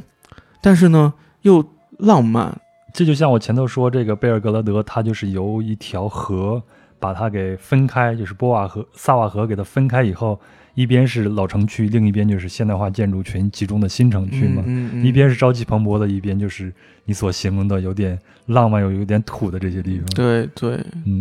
[0.63, 1.65] 但是呢又
[1.99, 2.57] 浪漫。
[2.93, 6.63] 这就像我前头说，这个贝尔格莱德，它就是由一条河
[7.01, 10.39] 把它给分开，就是波瓦河、萨瓦河给它分开以后，
[10.75, 14.63] 一边是老城区，另一边就是现代化建筑群集中的新城区嘛。
[14.67, 16.73] 嗯嗯，一边是朝气蓬勃的，一边就是
[17.05, 20.79] 你所形容的有点浪漫又有点土的这些地方。，对对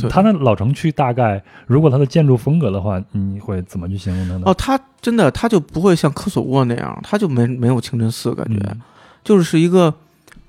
[0.10, 4.42] 它的老城区大概，如果它的建筑风格的话，你会怎么去形容它呢？
[4.46, 8.82] 哦，它真的它就不会像科索沃那样，它就没没有清真寺感觉，嗯
[9.24, 9.86] 就是一个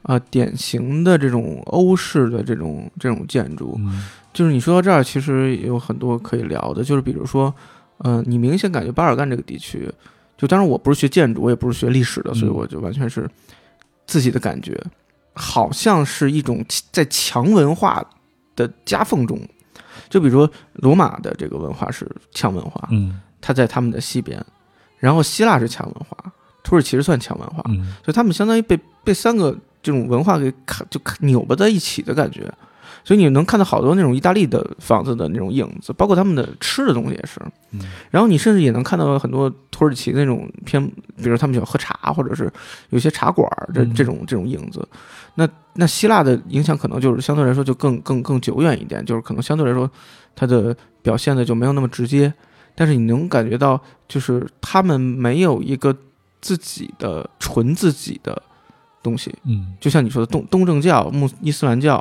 [0.02, 3.76] 啊、呃典型的这种欧式的这种这种建筑。
[3.78, 7.54] 嗯就是你说到这儿，其实有很多可以聊的，就是比如说，
[7.98, 9.90] 嗯、你明显感觉巴尔干这个地区，
[10.36, 12.54] 就当然我不是学建筑，我也不是学历史的，所以嗯。
[12.54, 13.28] 我就完全是
[14.06, 14.78] 自己的感觉，
[15.32, 18.04] 好像是一种在强文化
[18.56, 19.40] 的夹缝中，
[20.08, 24.44] 就比如说罗马的这个文化是强文化，嗯它在他们的西边，
[24.98, 27.94] 然后希腊是强文化，土耳其是算强文化，嗯。
[28.04, 32.52] 所以他们相当于被被三个这种文化给卡就卡扭巴在一起的感觉，
[33.04, 37.40] 所以你能看到好多那种意大利的房子的那种影子，包括他们的吃的东西也是。
[37.72, 40.84] 嗯然后你甚至也能看到很多土耳其那种偏，
[41.16, 42.50] 比如他们喜欢喝茶，或者是
[42.90, 44.88] 有些茶馆儿这嗯这种这种影子。
[45.34, 49.90] 那那希腊的影响可能就是相对来说就更更更久远一点，就是可能相对来说
[50.34, 52.32] 它的表现的就没有那么直接，
[52.74, 55.94] 但是你能感觉到就是他们没有一个
[56.40, 58.40] 自己的纯自己的
[59.04, 61.98] 东西，嗯就像你说的东东正教、穆伊斯兰教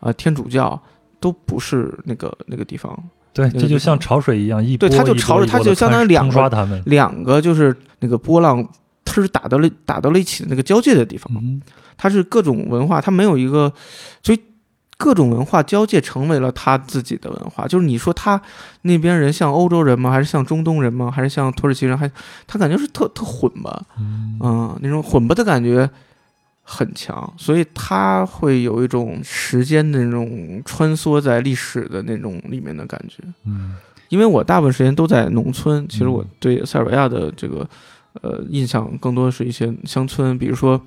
[0.00, 0.80] 啊、天主教
[1.20, 2.98] 都不是那个那个地方。
[3.32, 6.82] 对，这就像潮水一样，一波对它就潮水它就相当于两个刷他们。
[6.86, 8.66] 两个就是那个波浪
[9.04, 11.60] 它是打到了打到了一起的那个交界的地方，嗯
[11.98, 13.70] 它是各种文化，它没有一个，
[14.22, 14.40] 所以
[14.96, 17.66] 各种文化交界成为了他自己的文化。
[17.68, 18.40] 就是你说他
[18.82, 20.10] 那边人像欧洲人吗？
[20.10, 21.10] 还是像中东人吗？
[21.10, 21.96] 还是像土耳其人？
[21.96, 22.10] 还
[22.46, 25.88] 他感觉是特特混吧，嗯嗯，那种混吧的感觉
[26.68, 33.22] 很强，所以他会有一种时间的那种穿梭在历史的那种里面的感觉。
[33.44, 33.76] 嗯
[34.08, 37.68] 因为我大部分时间都在农村，其实我嗯对塞尔维亚的这个
[38.22, 40.80] 呃印象更多是一些乡村，比如说，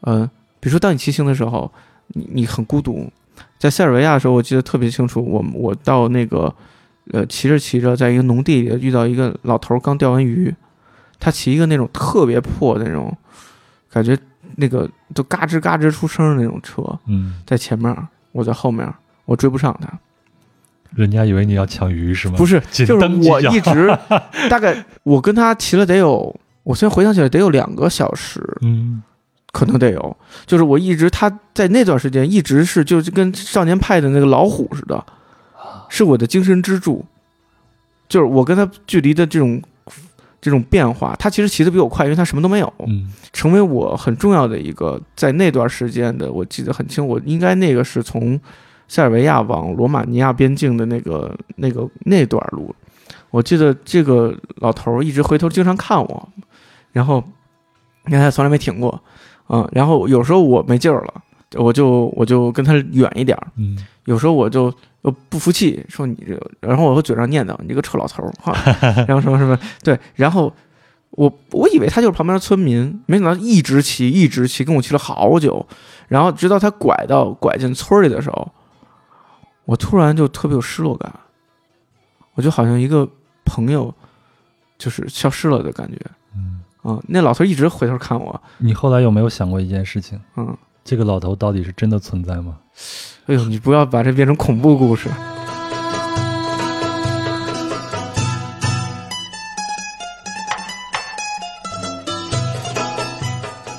[0.00, 0.24] 呃，
[0.58, 1.70] 比如说当你骑行的时候，
[2.08, 3.10] 你你很孤独。
[3.58, 6.52] 在塞尔维亚的时候，我记得特别清楚，我我到那个
[7.12, 10.54] 呃骑着骑着，在一个农地里遇到一个老头儿刚钓完鱼，
[11.20, 13.14] 他骑一个那种特别破的那种，
[13.90, 14.16] 感觉
[14.56, 17.94] 那个都嘎吱嘎吱出声的那种车，嗯，在前面，
[18.32, 18.92] 我在后面，
[19.24, 19.88] 我追不上他。
[20.94, 22.34] 人家以为你要抢鱼是吗？
[22.36, 23.98] 不是，就是我一直
[24.48, 29.02] 大概我跟他骑了得有，我现在回想起来得有两个小时，嗯
[29.52, 30.16] 可能得有。
[30.46, 35.04] 就是我一直他在那段时间一直是就是跟少年派的那个老虎似的，
[35.88, 37.04] 是我的精神支柱。
[38.08, 39.60] 就是我跟他距离的这种
[40.40, 43.12] 这种变化，他其实骑得比我快，因为他什么都没有，嗯。
[43.32, 48.38] 成为我很重要的一个在那段时间的，我记得很清，我应该那个是从
[48.88, 52.74] 塞尔维亚往罗马尼亚边境的那个那个那段路，
[53.30, 56.28] 我记得这个老头儿一直回头经常看我，
[56.92, 57.22] 然后
[58.06, 59.00] 你看他从来没停过，
[59.48, 61.14] 嗯，然后有时候我没劲儿了，
[61.54, 63.78] 我就我就跟他远一点儿，嗯。
[64.04, 68.54] 有时候我就又不服气，说你这个，然后我会嘴上念叨你这个臭老头儿哈，
[69.06, 70.50] 然后什么什么，对，然后
[71.10, 75.66] 我我以为他就是旁边的村民，没想到一直骑一直骑，跟我骑了好久，
[76.08, 78.50] 然后直到他拐到拐进村里的时候，
[79.66, 81.12] 我突然就特别有失落感，
[82.34, 83.06] 我就好像一个
[83.44, 83.94] 朋友
[84.78, 85.98] 就是消失了的感觉，
[86.34, 90.18] 嗯，嗯，那老头一直回头看我，你后来有没有想过一件事情？
[90.36, 90.56] 嗯，
[90.90, 92.56] 这个老头到底是真的存在吗？
[93.26, 95.10] 哎呦，你不要把这变成恐怖故事。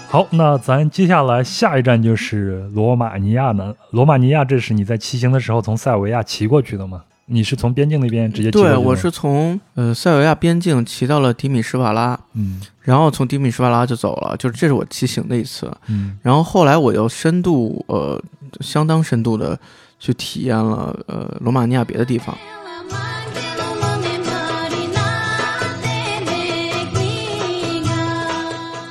[0.07, 3.73] 好，那咱接下来下一站就是罗马尼亚呢。
[3.89, 7.01] 罗马尼亚，这是你在骑行的时候从塞尔维亚骑过去的吗？
[7.31, 15.71] 你是从边境那边直接骑对，我是从呃塞尔维亚边境骑到了迪米什瓦拉，嗯然后从迪米什瓦拉就走了，就是这是我骑行的一次。
[15.89, 18.19] 嗯然后后来我又深度呃
[18.61, 19.59] 相当深度的
[19.99, 22.35] 去体验了呃罗马尼亚别的地方。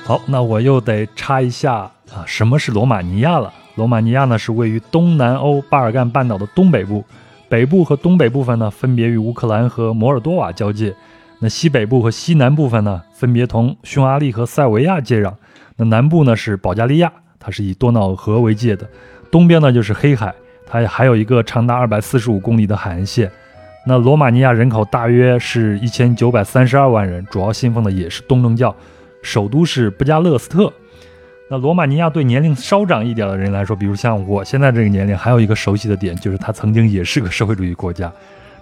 [0.05, 1.74] 好，那我又得插一下
[2.14, 3.53] 啊，什么是罗马尼亚了？
[3.74, 7.05] 罗马尼亚呢是位于东南欧巴尔干半岛的东北部，
[7.49, 10.95] 北部和东北部分呢分别与乌克兰和摩尔多瓦交界，
[11.41, 15.33] 那西北部和西南部分呢分别同匈牙利和塞尔维亚接壤。
[15.77, 18.87] 那南部呢是保加利亚，它是以多瑙河为界的，
[19.31, 20.35] 东边呢就是黑海，
[20.67, 23.31] 它还有一个长达二百四十五公里的海岸线。
[23.87, 28.75] 那罗马尼亚人口大约是一千九百三十二万人，主要信奉的也是东正教，
[29.23, 30.71] 首都是布加勒斯特。
[31.51, 38.13] 那罗马尼亚对年龄稍长一点的人来说，比如像我现在这个年龄，还有一个熟悉的点就是它曾经也是个社会主义国家。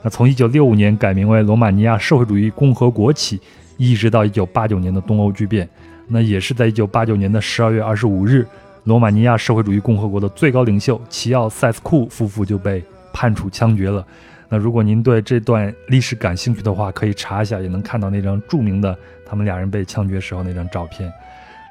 [0.03, 3.40] 那从1965年改名为罗马尼亚社会主义共和国起，
[3.77, 5.68] 一直到1989年的东欧剧变，
[6.07, 8.46] 那也是在1989年的12月25日，
[8.85, 14.07] 罗马尼亚社会主义共和国的最高领袖齐奥塞斯库夫妇就被判处枪决了。
[14.49, 18.96] 那如果您对这段历史感兴趣的话，可以查一下，也能看到那张著名的
[19.29, 21.12] 他们俩人被枪决时候那张照片。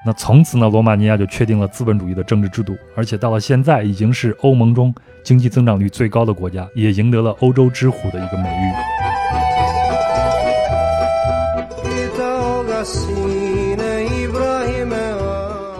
[0.05, 8.73] 那从此呢，罗马尼亚就确定了资本主义的政治制度，而且到了现在已经是欧盟中经济增长率最高的国家，也赢得了“欧洲之虎”的一个美誉。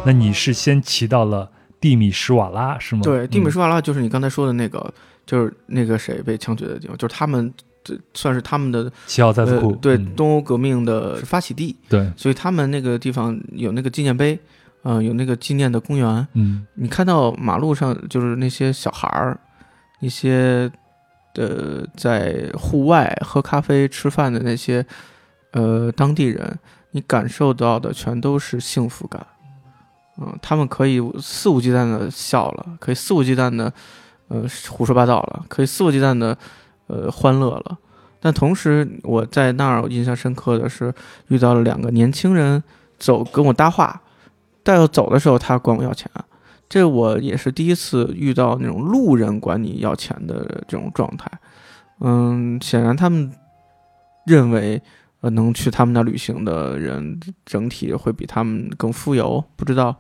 [0.03, 1.47] 那你是先骑到了
[1.79, 3.01] 蒂米什瓦拉是吗？
[3.03, 4.91] 对，蒂米嗯什瓦拉就是你刚才说的那个，
[5.27, 7.53] 就是那个谁被枪决的地方，就是他们
[7.85, 14.37] 这算是他们的齐奥塞斯库、呃对嗯东欧革命的发起地，对，所以他们那个地方有那个纪念碑，
[14.81, 16.27] 嗯、有那个纪念的公园。
[16.33, 19.39] 嗯你看到马路上就是那些小孩儿，
[19.99, 20.69] 一些
[21.35, 24.85] 呃在户外喝咖啡吃饭的那些
[25.51, 26.57] 呃当地人，
[26.91, 29.25] 你感受到的全都是幸福感。
[30.17, 33.71] 嗯，他们可以肆无忌惮的笑了，可以肆无忌惮的
[34.29, 36.37] 呃胡说八道了，可以肆无忌惮的
[36.87, 37.77] 呃欢乐了。
[38.19, 40.93] 但同时，我在那儿印象深刻的是
[41.27, 42.63] 遇到了两个年轻人
[42.97, 44.01] 走跟我搭话，
[44.63, 46.09] 但要走的时候他管我要钱，
[46.67, 51.29] 这我也是第一次遇到那种路人管你要钱的这种状态。
[51.99, 53.31] 嗯，显然他们
[54.25, 54.81] 认为，
[55.21, 59.95] 呃，能去他们那旅行的人整体会比他们更富有，不知道。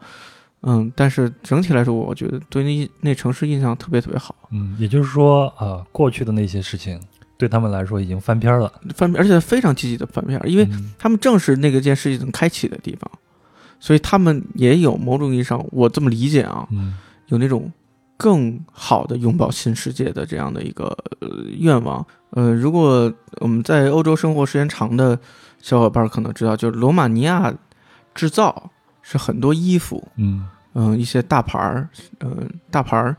[0.67, 4.35] 嗯，但是整体来说，我觉得对那那城市印象特别特别好。
[4.51, 6.99] 嗯，也就是说啊、呃过去的那些事情
[7.37, 13.11] 对他们来说已经翻篇了，翻篇，而且非常积极的翻篇，因为嗯他们正是那个件事情开启的地方，
[13.79, 16.97] 所以他们也有某种意义上，我这么理解啊，嗯
[17.27, 17.71] 有那种
[18.17, 20.85] 更好的拥抱新世界的这样的一个、
[21.19, 22.05] 呃、愿望。
[22.31, 25.19] 呃，如果我们在欧洲生活时间长的
[25.61, 27.53] 小伙伴可能知道，就是罗马尼亚
[28.13, 33.15] 制造是很多衣服，嗯嗯、一些大牌儿，嗯、大牌儿，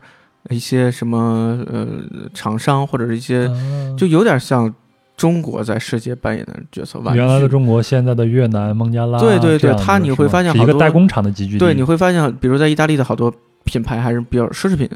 [0.49, 1.87] 一些什么呃
[2.33, 4.73] 厂商或者是一些，啊就有点像
[5.17, 6.99] 中国在世界扮演的角色。
[6.99, 14.87] 玩具原来的中国，现在的越南、孟加拉，对对对它你会发现好多是一个代工厂的集聚地，对，你会发现，比如在意大利的好多品牌还是比较奢侈品，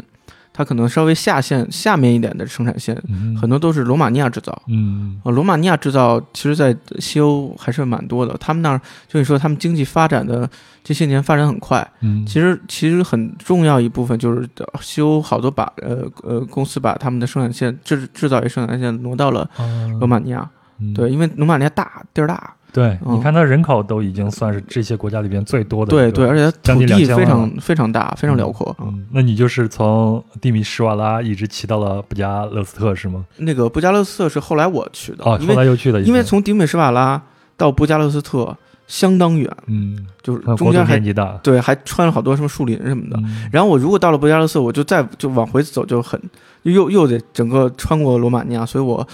[0.53, 4.61] 它可能稍微下线下面一点的生产线，嗯很多都是罗马尼亚制造。
[4.67, 8.35] 嗯呃，罗马尼亚制造其实，在西欧还是蛮多的。
[8.37, 10.49] 他们那儿就你说，他们经济发展的
[10.83, 11.87] 这些年发展很快。
[12.01, 19.63] 嗯，其实，其实很重要一部分就是呃西欧好多把呃呃公司把他们的生产线制制造业生产线挪到了啊
[19.99, 20.49] 罗马尼亚。
[20.83, 28.75] 嗯对，因为罗马尼亚大地儿大，对，嗯你看它人口都已经算是这些国家里边最多的，对对，而且它将近2000土地非常非常大，非常辽阔。
[28.79, 33.25] 嗯，那你就是从蒂米什瓦拉一直骑到了布加勒斯特是吗？
[33.37, 37.21] 那个布加勒斯特是后来我去的，哦，后来又去的因为从迪美什瓦拉
[37.57, 38.55] 到布加勒斯特
[38.87, 40.99] 相当远，嗯，就是中间还
[41.43, 43.17] 对还穿了好多什么树林什么的。
[43.17, 46.19] 嗯然后我如果到了布加勒斯特，我就再就往回走就很
[46.63, 49.05] 又又得整个穿过罗马尼亚，所以我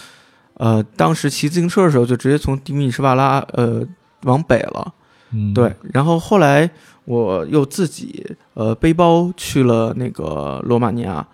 [0.58, 3.81] 呃当时骑自行车的时候就直接从迪米什瓦拉呃
[4.23, 4.94] 往北了。
[5.31, 6.69] 嗯，对，然后后来
[7.06, 11.27] 我又自己呃背包去了那个罗马尼亚，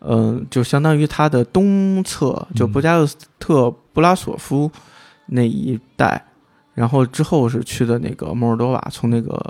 [0.00, 4.68] 嗯、就相当于它的东侧，就嗯布加勒斯特布拉索夫
[5.26, 6.24] 那一带，
[6.74, 9.40] 然后之后是去的那个摩尔多瓦，从那个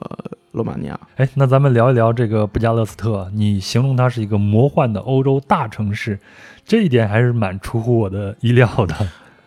[0.53, 1.01] 罗马尼亚。
[1.17, 3.31] 哎，那咱们聊一聊这个布加勒斯特。
[3.33, 6.21] 你形容它是一个魔幻的欧洲大城市，
[6.67, 8.95] 这一点还是蛮出乎我的意料的。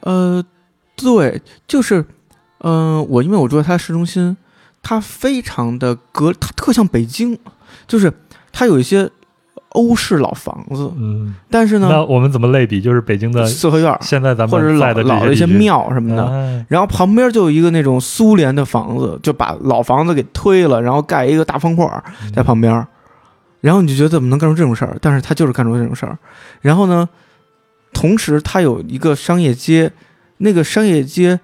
[0.01, 0.43] 呃，
[0.95, 2.05] 对，就是，
[2.59, 4.35] 嗯、我因为我住在它市中心，
[4.81, 7.37] 它非常的隔，它特像北京，
[7.87, 8.11] 就是
[8.51, 9.09] 它有一些
[9.73, 12.81] 欧式老房子，嗯，但是呢，那我们怎么类比？
[12.81, 21.85] 就是北京的四合院现在咱或者们在的老老的一些庙什么的，哎然后旁边就有一个那种苏联的房子，就把老房子给推了，然后盖一个大方块
[22.33, 22.87] 在旁边儿，
[23.61, 24.97] 然后你就觉得怎么能干出这种事儿？
[25.01, 26.17] 但是他就是干出这种事儿。
[26.61, 27.07] 然后呢，
[27.99, 29.91] 同时它有一个商业街，
[30.37, 31.37] 那个商业街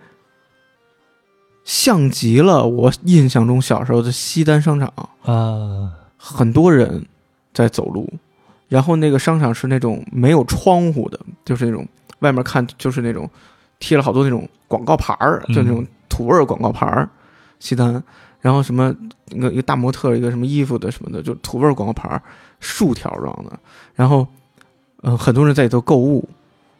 [1.66, 4.88] 像极了我印象中小时候的西单商场，
[5.24, 7.06] 啊，很多人
[7.54, 8.10] 在走路，
[8.70, 11.86] 然后那个商场是那种没有窗户的，就是那种
[12.20, 13.30] 外面看就是那种
[13.80, 15.56] 贴了好多那种广告牌儿，嗯。
[15.56, 17.10] 就那种土味儿广告牌儿，
[17.60, 18.02] 西单，
[18.40, 18.96] 然后什么
[19.32, 22.22] 一个一个大模特一个什么衣服的什么的，就土味儿广告牌儿，
[22.62, 23.60] 竖条状的，
[23.94, 24.26] 然后
[25.02, 26.26] 嗯、呃很多人在里头购物，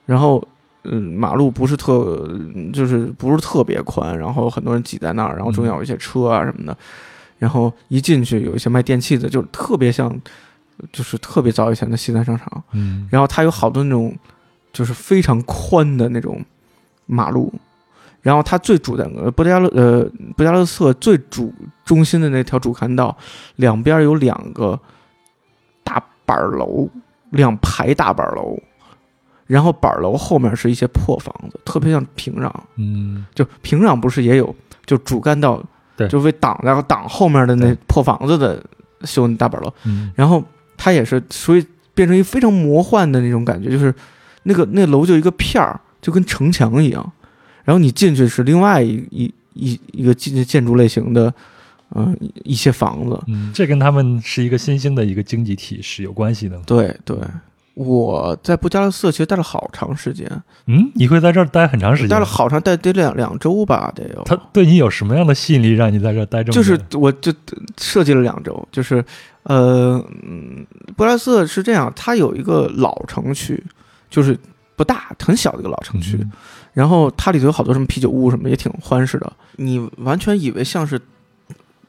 [0.06, 0.46] 然后。
[0.88, 2.30] 嗯，马路不是特，
[2.72, 6.78] 就是不是特别宽，然后很多人挤在那儿，然后中间有一些车啊什么的，
[7.40, 10.16] 然后一进去有一些卖电器的，就特别像，
[10.92, 12.64] 就是特别早以前的西单商场。
[12.74, 14.16] 嗯，然后它有好多那种，
[14.72, 16.40] 就是非常宽的那种
[17.08, 17.52] 马路。
[18.22, 21.52] 然后它最主的呃布加勒呃布加勒斯特最主
[21.84, 23.18] 中心的那条主干道，
[23.56, 24.80] 两边有两个
[25.84, 26.88] 大板楼，
[27.32, 28.56] 两排大板楼，
[29.48, 32.52] 然后板楼后面是一些破房子，特别像平壤。
[32.78, 35.64] 嗯，就平壤不是也有，就主干道，
[35.96, 36.08] 对。
[36.08, 38.64] 就为挡然后挡后面的那破房子的
[39.04, 40.44] 修那大板楼，嗯，然后
[40.76, 43.94] 它也是，所以变成一非常魔幻的那种感觉，就是
[44.44, 47.12] 那个那楼就一个片儿，就跟城墙一样，
[47.64, 51.34] 然后你进去是另外一一一一个建建筑类型的，
[51.94, 56.60] 嗯、一一些房子，嗯，这跟他们是一个新兴的一个经济体是有关系的。
[56.66, 57.16] 对对。
[57.76, 60.28] 我在布加勒斯特其实待了好长时间，
[60.66, 62.10] 嗯，你会在这儿待很长时间？
[62.10, 64.24] 待了好长，待得两两周吧，得有。
[64.24, 66.62] 他对你有什么样的吸引力，让你在这儿待这么久？
[66.62, 67.32] 就是我就
[67.78, 69.04] 设计了两周，就是
[69.44, 70.66] 呃，嗯，
[70.96, 73.62] 布拉斯是这样，它有一个老城区，
[74.10, 74.38] 就是
[74.76, 76.32] 不大很小的一个老城区，嗯
[76.74, 79.32] 然后它里头有好多什么啤酒屋什么，也挺欢实的。
[79.56, 81.00] 你完全以为像是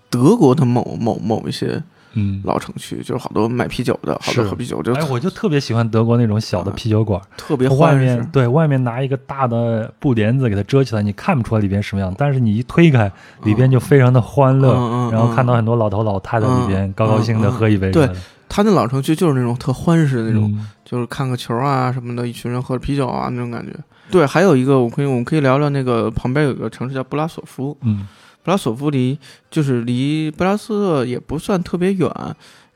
[0.09, 1.83] 德国的某某某一些
[2.17, 7.97] 嗯，老城区，就是好多卖啤酒的，好多喝啤酒，就哎，我就特别喜欢德国那种小的啤酒馆，特别外欢。
[7.97, 13.11] 面对外面拿一个大的布帘子给它遮起来，你看不出来里边什么样，但是你一推开，
[13.45, 14.73] 里边就非常的欢乐，
[15.13, 23.73] 然后看到很多老头老太太里边、嗯高高兴的嗯喝一杯对什么的，它那老城区就是那种特欢实的那种，嗯就是看个球啊什么的，一群人喝着啤酒啊那种感觉。
[24.09, 28.07] 对，还有一个我可以我们可以聊聊那个旁边有个城市叫布拉索夫，嗯
[28.47, 29.19] 布拉索夫离
[29.51, 32.09] 就是离布拉斯特也不算特别远，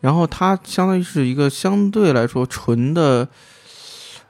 [0.01, 3.29] 然后它相当于是一个相对来说纯的。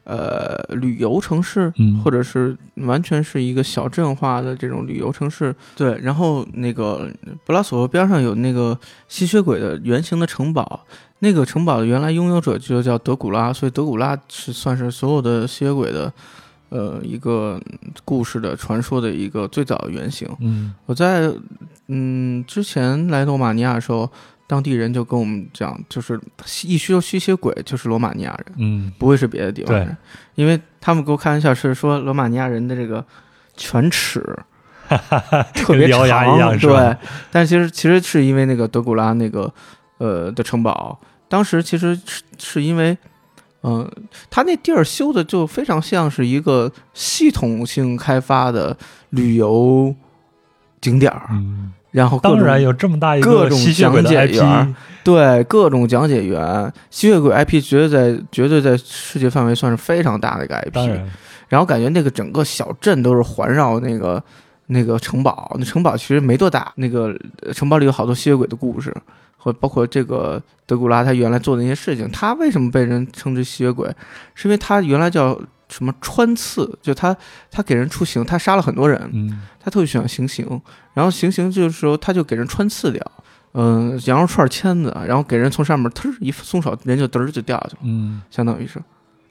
[0.03, 5.97] 呃，旅游城市，嗯或者是完全是一个小镇化的这种旅游城市，对。
[6.03, 7.09] 然后那个
[7.45, 8.77] 布拉索夫边上有那个
[9.07, 10.85] 吸血鬼的圆形的城堡，
[11.21, 16.13] 那个城堡的原来拥有者就叫德古拉，所以德古拉是算是所有的吸血鬼的，
[16.71, 17.61] 呃，一个
[18.05, 20.29] 故事的传说的一个最早的原型。
[20.41, 20.73] 嗯。
[20.87, 21.31] 我在
[21.89, 24.11] 嗯之前来罗马尼亚的时候，
[24.47, 26.19] 当地人就跟我们讲，就是
[26.63, 28.93] 一说吸血鬼就是罗马尼亚人，嗯。
[28.99, 29.97] 不会是别的地方人，
[30.37, 33.05] 因为他们给我开玩笑是说罗马尼亚人的这个
[33.57, 34.25] 犬齿
[35.55, 36.95] 特别跟獠牙长，一样是吧？
[36.95, 39.53] 对，但其实其实是因为那个德古拉那个
[39.99, 40.99] 呃的城堡，
[41.29, 42.97] 当时其实是是因为。
[43.63, 43.91] 嗯，
[44.31, 48.77] 他那地儿修的就非常像是一个系统性开发的
[49.11, 49.95] 旅游
[50.81, 60.89] 景点儿，嗯，然后当然有这么大一各种个吸血鬼的讲解 IP，员对各种讲解员，吸血鬼 IP 绝对在绝对在世界范围算是非常大的一个 IP。
[60.89, 61.11] 然，
[61.49, 64.23] 然后感觉那个整个小镇都是环绕那个
[64.69, 68.95] 那个城堡，那城堡其实没多大，那个呃城堡里有好多吸血鬼的故事，
[69.43, 72.09] 和包括这个德古拉他原来做的那些事情。
[72.11, 73.89] 他为什么被人称之吸血鬼？
[74.35, 77.17] 是因为他原来叫什么穿刺，就他
[77.51, 80.47] 他给人出刑，他杀了很多人，嗯他特别喜欢行刑，
[80.93, 83.01] 然后行刑就是说他就给人穿刺掉。
[83.53, 88.81] 嗯，羊肉串签子，然后给人从上面忒儿一松手，人就嘚儿就掉下去了，嗯，相当于是，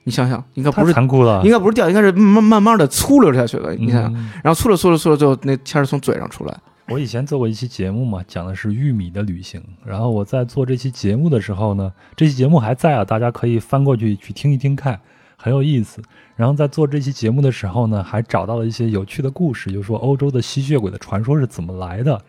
[0.03, 3.73] 你想想，应该不是残酷了，应该不是掉，应该是慢慢慢的粗溜下去的。
[3.75, 6.57] 你想想，嗯然后粗溜粗溜粗溜，最后那签儿从嘴上出来。
[6.91, 9.61] 我以前做过一期节目嘛，讲的是玉米的旅行。
[9.85, 14.99] 然后我在做这期节目的时候呢，这期节目还在啊，大家可以翻过去去听一听看，
[15.37, 16.01] 很有意思。
[16.35, 22.19] 然后在做这期节目的时候呢，还找到了一些有趣的故事，就是说欧洲的吸血鬼的传说是怎么来的，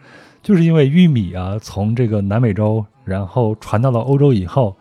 [0.42, 4.76] 就是因为玉米啊从这个南美洲然后传到了欧洲以后，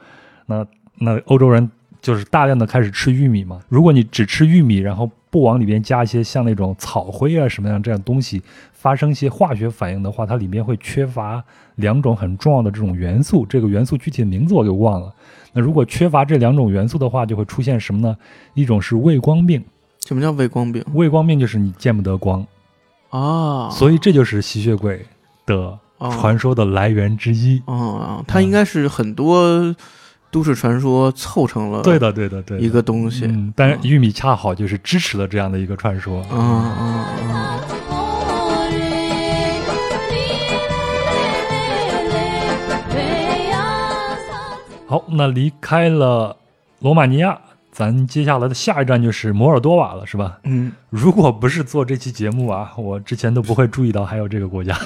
[0.46, 1.72] 那那欧洲人
[2.02, 3.60] 就是大量的开始吃玉米嘛。
[3.70, 8.42] 如果你只吃玉米，然后不往里边加一些像那种草灰啊什么样这样东西，
[8.74, 11.44] 发生一些化学反应的话，它里面会缺乏
[11.76, 13.46] 两种很重要的这种元素。
[13.46, 15.14] 这个元素具体的名字我给忘了。
[15.54, 18.16] 那如果缺乏这两种元素的话，就会出现什么呢？
[18.54, 19.64] 一种是畏光病，
[20.06, 22.46] 什么叫畏光病畏光病就是你见不得光，
[23.10, 23.70] 啊？
[23.72, 25.06] 所以这就是吸血鬼
[25.46, 27.62] 的啊传说的来源之一。
[27.66, 29.76] 啊，它应该是很多
[30.32, 32.60] 都市传说凑成了对的，对的，对。
[32.60, 33.26] 一个东西。
[33.26, 36.24] 嗯，但是玉米恰好就是支持了这样的一个传说。
[36.32, 37.34] 嗯嗯嗯，
[44.88, 46.38] 好，那离开了
[46.80, 47.40] 罗马尼亚，
[47.80, 50.38] 咱接下来的下一站就是摩尔多瓦了，是吧？
[50.44, 54.78] 嗯，如果不是做这期节目啊，我之前都不会注意到还有这个国家，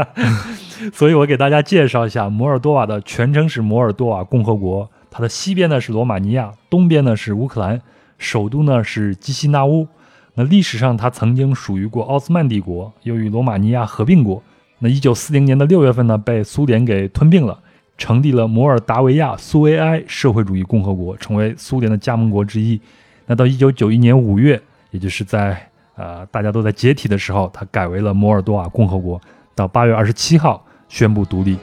[0.90, 7.82] 所以我给大家介绍一下摩尔多瓦的全称是摩尔多瓦共和国，它的西边呢是罗马尼亚，东边呢是乌克兰，
[8.16, 9.86] 首都呢是基西纳乌。
[10.32, 14.42] 那历史上它曾经属于过奥斯曼帝国，又与罗马尼亚合并过。
[14.78, 17.58] 那一九四零年的六月份呢，被苏联给吞并了。
[17.96, 22.80] 成立了摩尔达维亚苏维埃社会主义共和国，成为苏联的加盟国之一。
[23.26, 29.20] 那到一九九一年五月，也就是在呃大家都在解体的时候，它改为了摩尔多瓦共和国。
[29.54, 31.56] 到八月二十七号宣布独立。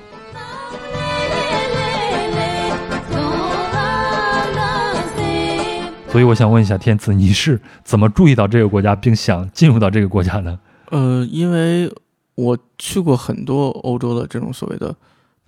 [6.08, 10.60] 所以我想问一下天赐，你是怎么注意到这个国家，并想进入到这个国家呢？
[10.90, 11.90] 呃，因为
[12.36, 14.94] 我去过很多欧洲的这种所谓的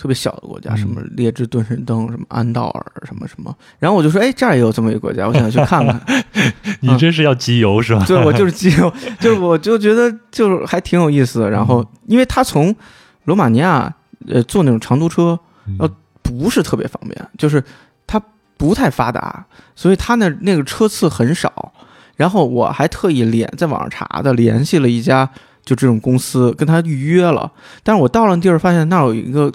[0.03, 6.25] 特别小的国家，嗯什么列支敦士登、什么安道尔、什么什么，然后我就说，哎，这儿也有这么一个国家，我想去看看。
[6.81, 8.03] 你这是要集邮是吧？
[8.05, 11.49] 对，我就是集邮， 就是我就觉得就是还挺有意思的。
[11.49, 12.75] 然后，因为他从
[13.23, 13.93] 罗马尼亚
[14.27, 15.89] 呃坐那种长途车嗯呃
[16.21, 17.63] 不是特别方便，就是
[18.05, 18.21] 它
[18.57, 21.71] 不太发达，所以它那那个车次很少。
[22.17, 25.27] 然后我还特意联在网上查的，联系了一家
[25.65, 27.49] 就这种公司，跟他预约了。
[27.81, 29.49] 但是我到了地儿，发现那儿有一个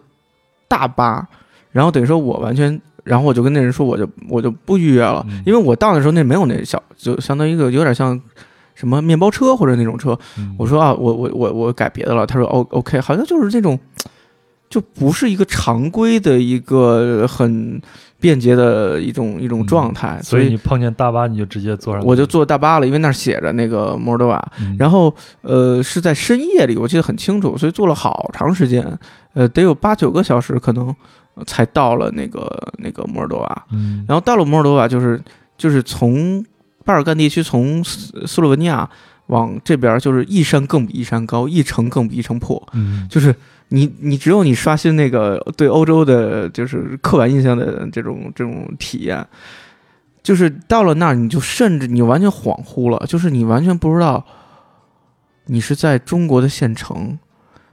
[0.69, 1.27] 大巴，
[1.73, 8.21] 然后等于说我完全，然后我就跟那人说，我就我就不预约了，嗯因为我到的时候那没有那小，就相当于一个有点像
[8.75, 10.16] 什么面包车或者那种车。
[10.39, 12.27] 嗯我说啊，我我我我改别的了。
[12.27, 13.79] 他说哦，OK，好像就是这种，
[14.69, 17.81] 就不是一个常规的一个很
[18.21, 28.85] 便捷的一种一种状态，嗯所所以以你碰见大巴你就直接坐上，我就坐大巴了，因为那儿写着那个摩尔多瓦，嗯然后呃是在深夜里，我记得很清楚，所以坐了好长时间，
[29.39, 30.95] 呃得有八九个小时可能
[31.34, 33.66] 呃才到了那个那个摩尔多瓦。
[33.70, 34.05] 嗯。
[34.09, 35.22] 然后到了摩尔多瓦，就是
[35.57, 36.45] 就是从
[36.84, 38.89] 巴尔干地区从斯斯洛文尼亚
[39.26, 43.07] 往这边，就是一山更比一山高，一城更比一城破，嗯。
[43.09, 43.32] 就是
[43.68, 49.24] 你你只有你刷新那个对欧洲的就是刻板印象的这种这种体验，
[50.22, 54.24] 就是到了那儿你就甚至你完全恍惚了，就是你完全不知道
[55.47, 57.18] 你是在中国的县城，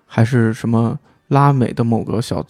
[0.06, 1.00] 还是什么
[1.30, 2.46] 拉美的某个小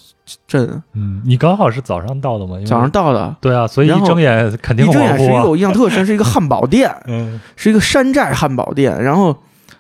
[0.48, 2.58] 镇，嗯，你刚好是早上到的嘛？
[2.66, 3.36] 早上到的。
[3.40, 5.18] 对啊，所以一睁眼肯定一睁眼。
[5.18, 9.32] 是一个我印象特深，是一个汉堡店， 嗯是一个山寨汉堡店，然后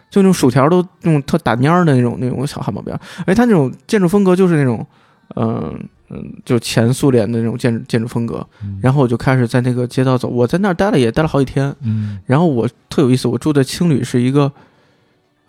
[0.10, 4.86] 就那种薯条都那种特打蔫儿的那种那种小汉堡店，哎它那种建筑风格就是那种，
[5.36, 5.78] 嗯
[6.10, 8.46] 嗯，就前苏联的那种建筑建筑风格。
[8.64, 11.76] 嗯然后我就开始在那个街道走，我在那儿待了也待了好几天。
[11.82, 14.52] 嗯然后我特有意思，我住的青旅是一个，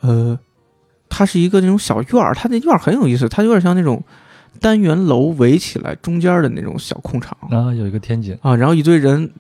[0.01, 0.39] 呃，
[1.09, 4.03] 它是一个那种小院儿，它那院儿很有意思，它有点像那种
[4.61, 7.37] 单元楼围起来中间的那种小空场。
[7.51, 9.31] 啊，有一个天井，啊，然后一堆人，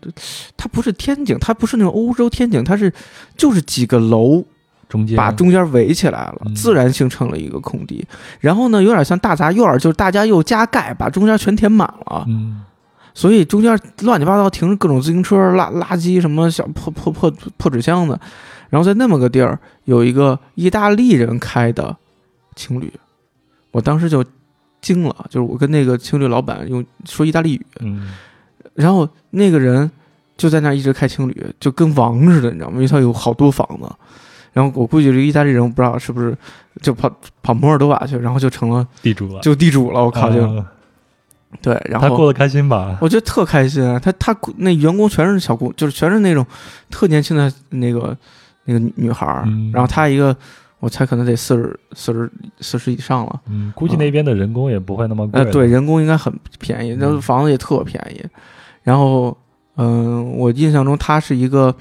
[0.56, 2.92] 它不是天井，它不是那种欧洲天井，它是
[3.36, 4.44] 就是几个楼
[4.88, 8.06] 中间把中间围起来了，嗯自然形成了一个空地。
[8.40, 12.62] 然后呢，有点像大杂院儿，就是大家又加盖，把中间全填满了，嗯
[13.14, 18.20] 所以中间乱七八糟停着各种自行车、垃垃圾什么小破破破破纸箱子。
[18.70, 21.96] 然后在那么个地儿有一个意大利人开的
[22.54, 22.92] 情侣，
[23.70, 24.24] 我当时就
[24.80, 28.12] 惊了，就是我跟那个情侣老板用说意大利语，嗯
[28.74, 29.90] 然后那个人
[30.36, 32.74] 就在那儿一直开情侣，就跟王似的，你知道吗？
[32.76, 33.90] 因为他有好多房子。
[34.52, 36.36] 然后我估计这个意大利人，我不知道是不是
[36.80, 37.10] 就跑
[37.42, 39.40] 跑摩尔多瓦去，然后就成了地主了。
[39.40, 40.02] 就地主了。
[40.02, 40.66] 我靠，就、啊
[41.60, 42.96] 对，然后他过得开心吧？
[43.00, 43.98] 我觉得特开心啊。
[43.98, 46.44] 他他那员工全是小姑，就是全是那种
[46.90, 48.16] 特年轻的那个
[48.66, 49.44] 那个女女孩儿。
[49.46, 50.36] 嗯然后她一个，
[50.78, 53.40] 我猜可能得四十四十四十以上了。
[53.48, 55.40] 嗯，估计那边的人工也不会那么贵。
[55.40, 58.22] 呃，对，，人工应该很便宜，那嗯房子也特便宜。
[58.82, 59.36] 然后，
[59.76, 61.74] 嗯、我印象中它是一个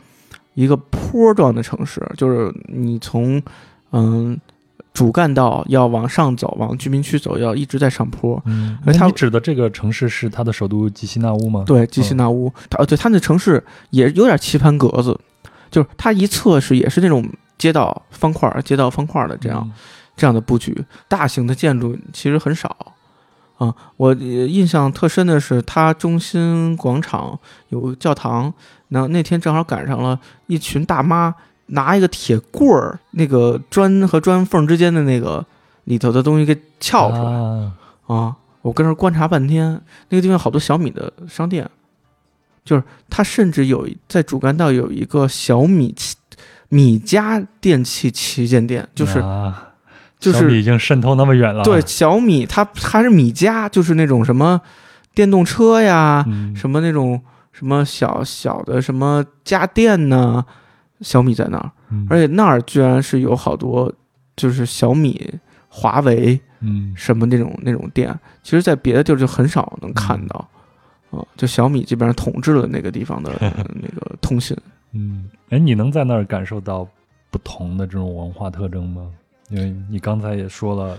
[0.53, 3.41] 一个坡状的城市，就是你从
[3.91, 4.39] 嗯
[4.93, 8.41] 主干道要往上走，往居民区走，要一直在上坡。
[8.45, 15.19] 嗯，而它那你指的这个城市是它的首都吉西纳乌吗？，对，吉西纳乌，它呃，对，它那城市也有点棋盘格子，
[15.75, 17.21] 就是它一侧是也是那种
[17.57, 19.69] 街道方块儿、街道方块儿的这样、
[20.15, 22.93] 这样的布局，大型的建筑其实很少。
[23.57, 28.53] 啊，我呃印象特深的是，它中心广场有个教堂，
[28.87, 30.17] 那那天正好赶上了
[30.47, 31.35] 一群大妈
[31.67, 35.45] 拿一个铁棍儿，那个砖和砖缝之间的那个
[35.83, 37.73] 里头的东西给撬出来啊，
[38.07, 38.35] 啊！
[38.61, 41.69] 我跟那观察半天，那个地方好多小米的商店，
[42.65, 46.15] 就是它甚至有一在主干道有一个小米旗
[46.69, 49.69] 米家电器旗舰店，就是啊
[50.19, 54.59] 就是小米已经渗透那么远了，对，小米，它它是米家，就是那种什么
[55.13, 60.43] 电动车呀，嗯，什么那种什么小小的什么家电呢，
[61.01, 62.07] 小米在那儿，嗯。
[62.09, 63.93] 而且那儿居然是有好多
[64.35, 65.35] 就是小米、
[65.69, 66.93] 华为嗯。
[66.97, 70.49] 什么那种那种店，其实，在别的地儿就很少能看到。
[71.17, 73.51] 啊，就小米基本上统治了那个地方的呃
[73.81, 74.55] 那个通信。
[74.91, 76.87] 嗯，哎，你能在那儿感受到
[77.29, 79.07] 不同的这种文化特征吗？
[79.49, 80.97] 因为你刚才也说了，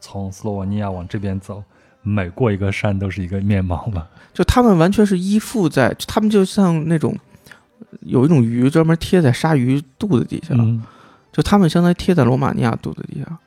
[0.00, 1.62] 从斯洛文尼亚往这边走，
[2.02, 4.06] 每过一个山都是一个面貌嘛。
[4.32, 7.16] 就他们完全是依附在，他们就像那种
[8.00, 10.82] 有一种鱼专门贴在鲨鱼肚子底下，嗯
[11.32, 13.38] 就他们相当于贴在罗马尼亚肚子底下，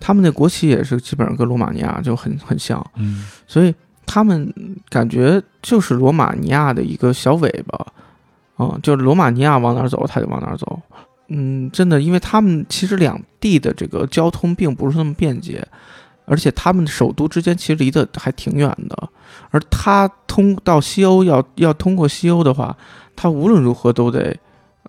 [0.00, 3.74] 他们那国旗也是基本上跟罗马尼亚就很很像，嗯所以
[4.06, 4.52] 他们
[4.88, 7.86] 感觉就是罗马尼亚的一个小尾巴，
[8.64, 10.80] 啊、就是罗马尼亚往哪儿走，他就往哪儿走。
[11.28, 15.66] 嗯，真的，因为他们其实两地的这个交通并不是那么便捷，
[16.24, 19.08] 而且他们的首都之间其实离得还挺远的。
[19.50, 22.76] 而他通到西欧要要通过西欧的话，
[23.16, 24.36] 他无论如何都得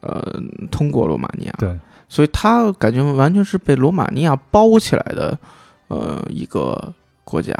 [0.01, 0.39] 呃
[0.69, 1.53] 通过罗马尼亚。
[1.57, 1.75] 对，
[2.07, 5.37] 所以他感觉完全是被罗马尼亚包起来的，
[5.87, 6.93] 呃，一个
[7.23, 7.53] 国家，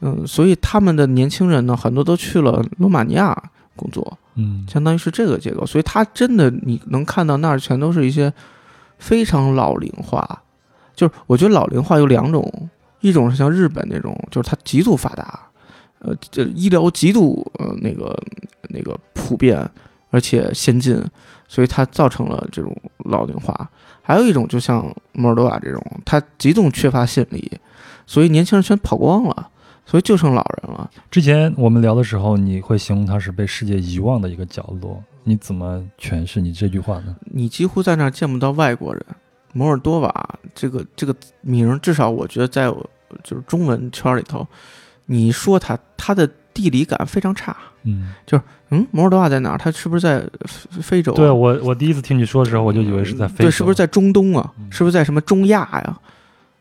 [0.00, 3.36] 嗯，所以他们的年轻人呢，很多都去了罗马尼亚
[3.74, 8.32] 工作，嗯相当于是这个结构，所以他真的你能看到那儿全都是一些
[8.98, 10.42] 非常老龄化，
[10.94, 12.68] 就是我觉得老龄化有两种，
[13.00, 15.40] 一种是像日本那种，就是它极度发达，
[16.00, 18.16] 呃，这医疗极度呃那个
[18.68, 19.68] 那个普遍
[20.10, 21.00] 而且先进，
[21.48, 23.68] 所以它造成了这种老龄化。
[24.00, 27.52] 还有一种就像摩尔多瓦这种，它极度缺乏吸引力，
[28.06, 29.50] 所以年轻人全跑光了，
[29.88, 30.90] 所以就剩老人了。
[31.10, 37.16] 之前我们聊的时候，你会形容它是被世界遗忘的一个角落，你怎么诠释你这句话呢？
[37.24, 39.02] 你几乎在那儿见不到外国人。
[39.54, 42.90] 摩尔多瓦这个这个名儿，至少我觉得在我
[43.24, 44.46] 就是中文圈里头，
[45.06, 47.56] 你说它，它的地理感非常差。
[47.84, 49.58] 嗯，就是嗯，摩尔多瓦在哪儿？
[49.58, 51.16] 它是不是在非非洲、啊？
[51.16, 54.52] 对我我第一次听你说的时候，我就以为是在非洲，对，是不是在中东啊？
[54.58, 55.98] 嗯是不是在什么中亚呀？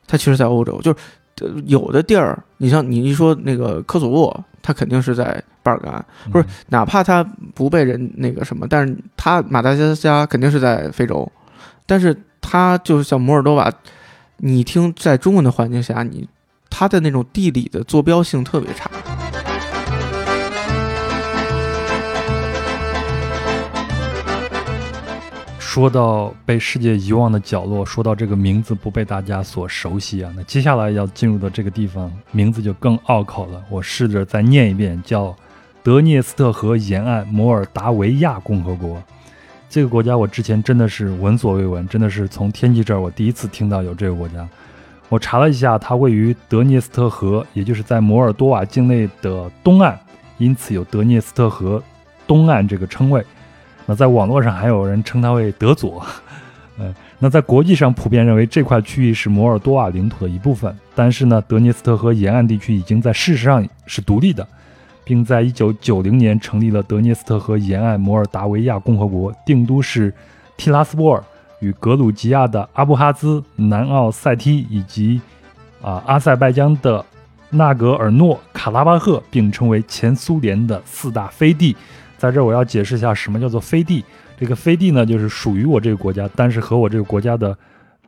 [0.09, 1.16] 它其实，在欧洲，就是呃
[1.65, 5.93] 有的地儿，你像你一说那个科索沃，它肯定是在巴尔干，
[6.25, 7.23] 嗯不是哪怕它
[7.53, 11.29] 不被人那个什么，但是它马达加斯加肯定是在非洲，
[11.85, 13.71] 但是它就是像摩尔多瓦，
[14.38, 16.27] 你听在中文的环境下，你
[16.69, 18.89] 它的那种地理的坐标性特别差。
[25.78, 33.63] 说到被世界遗忘的角落，说到这个名字不被大家所熟悉啊，那接下来要进入的这个地方名字就更拗口了。
[33.69, 35.36] 我试着再念一遍，叫
[35.84, 38.99] 德涅斯特河沿岸摩尔达维亚共和国。
[39.69, 44.49] 这个国家我之前真的是闻所未闻，真的是从天气这儿我第一次听到有这个国家。
[45.09, 49.95] 我查了一下，它位于德涅斯特河，也就是在摩尔多瓦境内的东岸，
[50.39, 51.80] 因此有德涅斯特河
[52.25, 53.23] 东岸这个称谓。
[53.88, 56.05] 那在网络上还有人称它为德佐，
[56.77, 64.45] 呃，那在国际上普遍认为这块区域是摩尔多瓦领土的一部分，但是呢，德涅斯特河沿岸地区已经在事实上是独立的，
[65.05, 70.13] 并在1990年成立了德涅斯特河沿岸摩尔达维亚共和国，定都是
[70.57, 71.23] 提拉斯波尔，
[71.61, 75.21] 与格鲁吉亚的阿布哈兹、南奥塞梯以及
[75.81, 77.03] 啊阿塞拜疆的
[77.49, 81.73] 纳格尔诺卡拉巴赫并称为前苏联的四大飞地。
[82.18, 84.03] 在这儿我要解释一下什么叫做飞地。
[84.39, 87.57] 这个飞地呢，就是属于我这个国家，但是和我这个国家的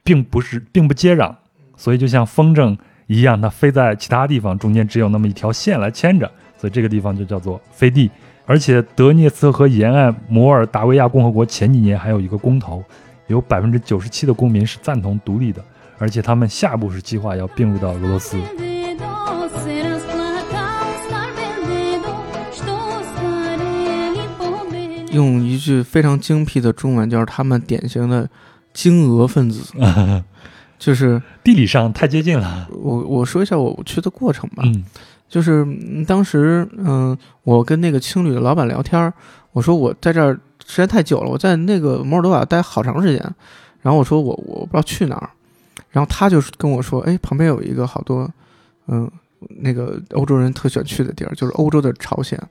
[0.04, 1.34] 并不是并不接壤，
[1.76, 8.10] 所以就像风筝一样，它飞在其他地方，中间只有那么一条线来牵着，所以这个地方就叫做飞地。
[8.46, 12.84] 而且德涅斯特河沿岸摩尔达维亚共和国前几年还有一个公投，
[13.28, 15.64] 有百分之九十七的公民是赞同独立的，
[15.98, 18.38] 而且他们下一步是计划要并入到俄罗斯。
[25.12, 28.30] 用一句非常精辟的中文，就是他们典型的
[28.74, 29.74] 惊俄分子。
[30.80, 32.68] 就是地理上太接近了。
[32.72, 34.86] 我我说一下我去的过程吧，嗯
[35.28, 39.14] 就是嗯当时嗯、我跟那个青旅的老板聊天儿，
[39.52, 40.34] 我说我在这儿
[40.66, 43.20] 时间太久了，我在那个摩尔多瓦待好长时间，
[43.82, 45.30] 然后我说我我不知道去哪儿，
[45.90, 48.30] 然后他就是跟我说，哎，旁边有一个好多
[48.88, 49.12] 嗯、
[49.60, 52.42] 那个欧洲人特喜欢去的地儿，就是欧洲的朝鲜，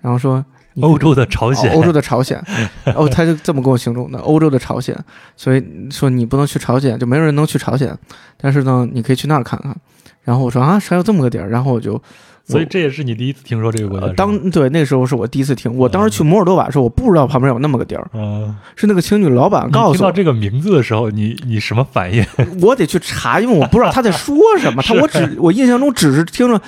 [0.00, 2.42] 然后说你欧洲的朝鲜，哦欧洲的朝鲜，
[2.96, 4.96] 哦，他就这么跟我形容的，欧洲的朝鲜，
[5.36, 7.96] 所以说你不能去朝鲜，就没有人能去朝鲜，
[8.36, 9.76] 但是呢，你可以去那儿看看。
[10.22, 12.00] 然后我说啊，还有这么个地儿，然后我就
[12.44, 14.12] 所以这也是你第一次听说这个国家呃。
[14.12, 22.22] 当对那时候是我第一次听，我当时去摩尔多瓦的时候，我不知道旁边有那么个地儿，嗯，是那个青旅老板告诉我，听到这个名字的时候，你你什么反应？
[22.60, 26.60] 我得去查，因为我不知道他在说什么， 他我只我印象中只是听着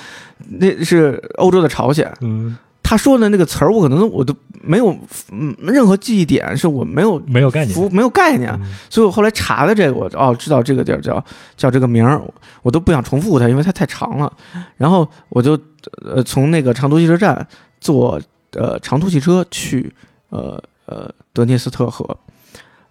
[0.49, 2.57] 那是欧洲的朝鲜，嗯，
[2.91, 4.93] 他说的那个词儿，我可能我都没有
[5.31, 7.73] 嗯任何记忆点，是我没有没有概念。
[7.73, 11.23] 服没有概念，嗯所以我后来查的这个，我哦知道这个地儿叫
[11.55, 12.21] 叫这个名儿，
[12.61, 14.29] 我都不想重复它，因为它太长了。
[14.75, 15.57] 然后我就
[16.03, 17.47] 呃从那个长途汽车站
[17.79, 18.19] 坐
[18.51, 19.89] 呃长途汽车去
[20.27, 22.17] 呃呃德涅斯特河，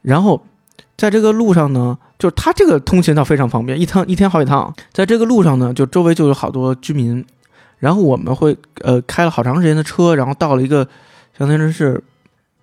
[0.00, 0.42] 然后
[0.96, 4.74] 在这个路上呢，就是它这个通勤倒非常方便，一趟一天好几趟。
[4.94, 7.22] 在这个路上呢，就周围就有好多居民，
[7.80, 10.86] 然后我们会呃开了好长时间的车，然后到了一个
[11.36, 12.00] 相当于是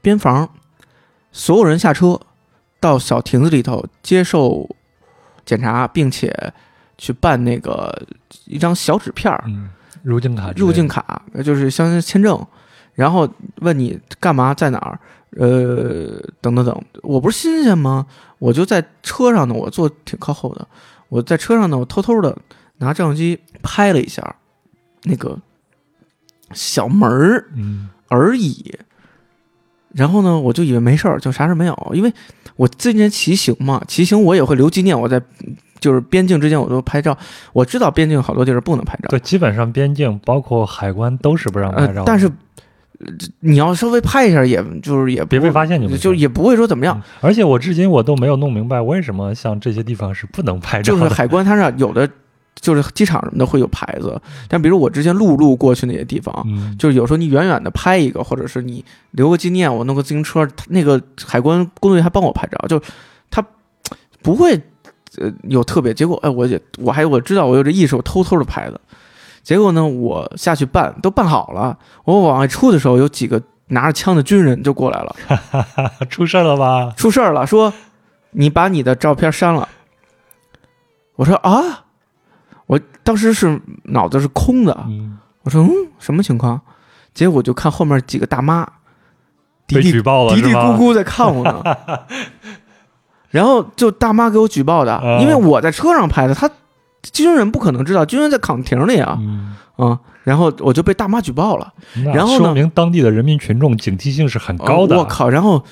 [0.01, 0.47] 边防，
[1.32, 2.18] 所有人下车
[2.80, 4.70] 到小亭子里头接受
[5.43, 6.53] 检查，并且
[6.97, 7.91] 去办那个
[8.45, 9.70] 一张小纸片儿，嗯，
[10.03, 12.39] 入境卡入境卡，就是相当于签证，
[12.93, 13.28] 然后
[13.61, 14.99] 问你干嘛，在哪儿，
[15.32, 16.84] 呃，等等等。
[17.01, 18.05] 我不是新鲜吗？
[18.38, 20.68] 我就在车上呢，我坐挺靠后的，
[21.09, 22.38] 我在车上呢，我偷偷的
[22.78, 24.36] 拿照相机拍了一下
[25.07, 25.39] 那个
[26.53, 28.77] 小门儿嗯而已。
[29.93, 32.13] 然后呢，我就以为没事儿，就啥事儿没有，因为
[32.55, 35.19] 我今年骑行嘛，骑行我也会留纪念，我在
[35.79, 37.17] 就是边境之间我都拍照，
[37.53, 43.07] 我知道边境好多地儿不能拍照，对，基本上边境包括海关都是不让拍照的、呃，但是呃
[43.39, 46.99] 你要稍微拍一下，也就是也不别被发现就就也不会说怎么样。
[46.99, 50.99] 嗯而且我至今我都没有弄明白为什么像这些地方是不能拍照的。
[50.99, 52.07] 就是海关它是有的
[52.59, 62.81] 就是机场什么的会有牌子，但比如我之前陆路过去那些地方，嗯，就是有时候你远远的拍一个，或者是你留个纪念，我弄个自行车，他那个海关工作人员还帮我拍照，就
[63.29, 63.43] 他
[64.21, 64.59] 不会
[65.17, 65.93] 呃有特别。
[65.93, 68.79] 结果哎，我也我还我知道我有这意识，我偷偷的拍的。
[69.43, 75.15] 结果呢，我下去办都办好了，我往外出的时候，有几个拿着枪的军人就过来了，
[76.09, 76.93] 出事儿了吧？
[76.97, 77.73] 出事儿了，说
[78.31, 79.69] 你把你的照片删了。
[81.15, 81.86] 我说啊，我
[83.07, 86.59] 当时是脑子是空的，嗯，我说嗯，什么情况？
[87.13, 88.67] 结果就看后面几个大妈，
[89.65, 90.53] 嘀嘀举报了嘀嘀？
[90.53, 91.63] 咕咕在看我呢。
[93.31, 96.49] 然后就大妈给我举报的，啊因为我在车上拍的，他
[97.13, 101.73] 军人不可能知道，军人在岗亭里啊，嗯，啊、然后我就被大妈举报了，
[102.13, 104.95] 然后呢说明当地的人民群众警惕性是很高的。
[104.95, 105.29] 呃我靠！
[105.29, 105.63] 然后，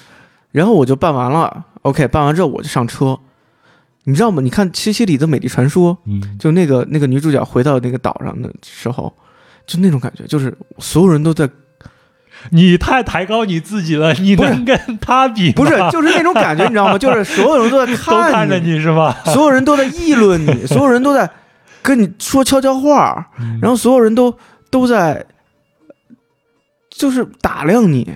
[0.51, 3.19] 然后我就办完了，OK，办完之后我就上车，
[4.05, 4.41] 你知道吗？
[4.41, 9.13] 你看《西西里的美丽传说》，嗯，就那个那个女主角回到那个岛上的时候，
[9.67, 11.49] 就那种感觉，就是所有人都在，
[12.51, 15.53] 你太抬高你自己了，你不能跟他比吗？
[15.55, 16.97] 不是，就是那种感觉，你知道吗？
[16.99, 19.17] 就是所有人都在看着你是吧？
[19.25, 21.29] 所有人都在议论你， 所有人都在
[21.81, 23.31] 跟你说悄悄话，
[23.61, 24.37] 然后所有人都
[24.69, 25.25] 都在
[26.89, 28.15] 就是打量你，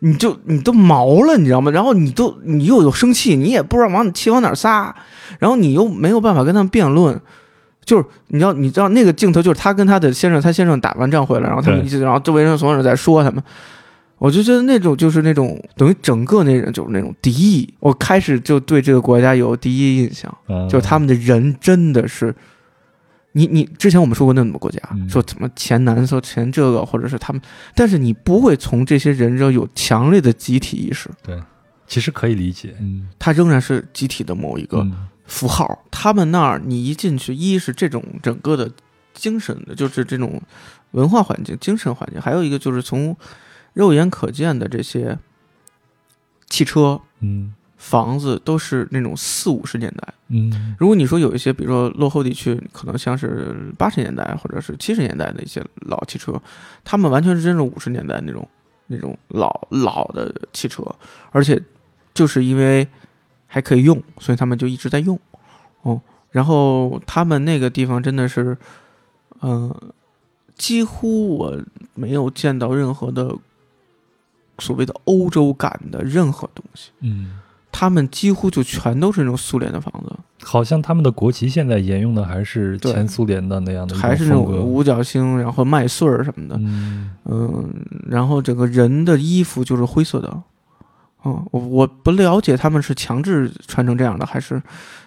[0.00, 1.70] 你就你都毛了，你知道吗？
[1.70, 4.94] 然后你都你又有生气，你也不知道往气往哪撒，
[5.38, 7.20] 然后你又没有办法跟他们辩论。
[7.84, 13.42] 就是你知道，你知道那个镜头，就是他跟他的先生，他先生打完仗回来，然后他们一起，然后周围人所有人在说他们，
[14.18, 20.30] 我就觉得那种就是那种等于整个那人就是那种敌意，我开始就对这个国家有第一印象。
[20.48, 22.34] 嗯就是他们的人真的是，
[23.32, 27.40] 你你之前我们说过那么多国家，嗯说什么前南说前这个，或者是他们，
[27.74, 31.40] 但是你不会从这些人中有强烈的集体意识，对
[31.86, 32.74] 其实可以理解。
[32.80, 35.84] 嗯，它仍然是集体的某一个嗯符号。
[35.90, 38.70] 他们那儿你一进去，一是这种整个的
[39.14, 40.40] 精神的，就是这种
[40.92, 43.16] 文化环境、精神环境，还有一个就是从
[43.74, 45.18] 肉眼可见的这些
[46.48, 50.14] 汽车、嗯房子都是那种四五十年代。
[50.30, 56.38] 嗯如果你说有一些，比如说落后地区，可能像是八十年代或者是七十年代的一些老汽车，
[56.84, 58.46] 他们完全是真正五十年代那种
[58.88, 60.84] 那种老老的汽车，
[61.30, 61.62] 而且
[62.12, 62.86] 就是因为
[63.46, 65.18] 还可以用，所以他们就一直在用。
[65.82, 66.00] 哦，
[66.30, 68.58] 然后他们那个地方真的是，
[69.40, 69.74] 嗯、
[70.56, 71.58] 几乎我
[71.94, 73.34] 没有见到任何的
[74.58, 76.90] 所谓的欧洲感的任何东西。
[77.00, 77.40] 嗯
[77.78, 80.12] 他们几乎就全都是那种苏联的房子，
[80.42, 87.10] 好像他们的国旗现在沿用的还是前苏联的那样的还是那种五角星，然后麦穗儿什么的，嗯。
[87.26, 87.72] 嗯，
[88.08, 90.42] 然后整个人的衣服就是灰色的，
[91.24, 94.60] 嗯，我我不了解他们是强制穿成这样的还是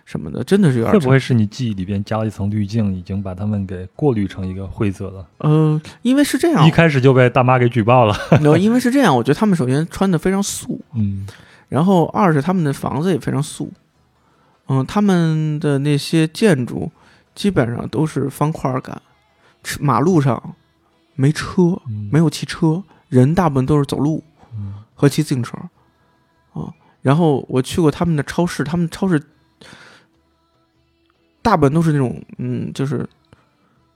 [0.06, 5.28] 什么的，真的是有点会不会是你记忆里边加了一层滤镜，已经把他们给过滤成一个灰色了？
[5.40, 6.66] 呃，因为是这样。
[6.66, 8.16] 一，开始就被大妈给举报了。
[8.40, 11.28] no, 因为是这样，我觉得他们首先穿的非常素，嗯
[11.72, 13.72] 然后二是他们的房子也非常素，
[14.68, 16.92] 嗯，他们的那些建筑
[17.34, 19.02] 基本上都是方块感，
[19.80, 20.54] 马路上
[21.16, 22.10] 没车，嗯。
[22.12, 24.22] 没有汽车，人大部分都是走路
[24.54, 24.84] 嗯。
[24.94, 25.58] 和骑自行车，
[26.52, 29.24] 啊，然后我去过他们的超市，他们超市
[31.42, 33.08] 大部分都是那种，嗯，就是，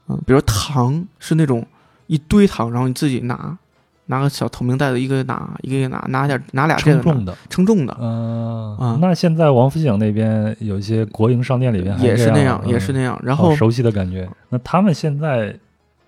[0.08, 1.66] 嗯，比如糖是那种
[2.06, 3.58] 一堆糖，然后你自己拿，
[4.06, 13.20] 拿个小透明袋子，一个拿，一个拿，拿点拿俩这个称重的，称重的，嗯、啊那现在王府井那边有一些国营商店里边也是那样，嗯也是那样。
[13.22, 14.28] 然后好熟悉的感觉。
[14.48, 15.56] 那他们现在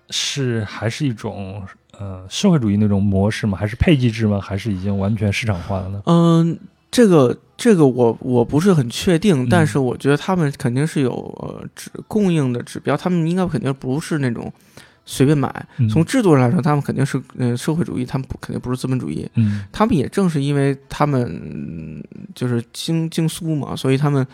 [0.09, 1.61] 是还是一种
[1.99, 3.57] 呃社会主义那种模式吗？
[3.57, 4.39] 还是配给制吗？
[4.41, 6.01] 还是已经完全市场化了呢？
[6.05, 6.57] 嗯，
[6.89, 14.51] 这个这个我我不是很确定，嗯但是我觉得他们肯定是有呃指供应的指标，他们应该肯定不是那种
[15.11, 15.49] 随便买。
[15.77, 19.27] 嗯从制度上来说，他们肯定是呃社会主义，他们不肯定不是资本主义。
[19.33, 22.03] 嗯他们也正是因为他们嗯
[22.35, 24.25] 就是经经苏嘛，所以他们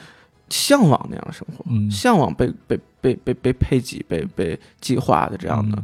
[0.49, 5.82] 向往那样的生活，嗯向往被被被被被配给、被被计划的这样的。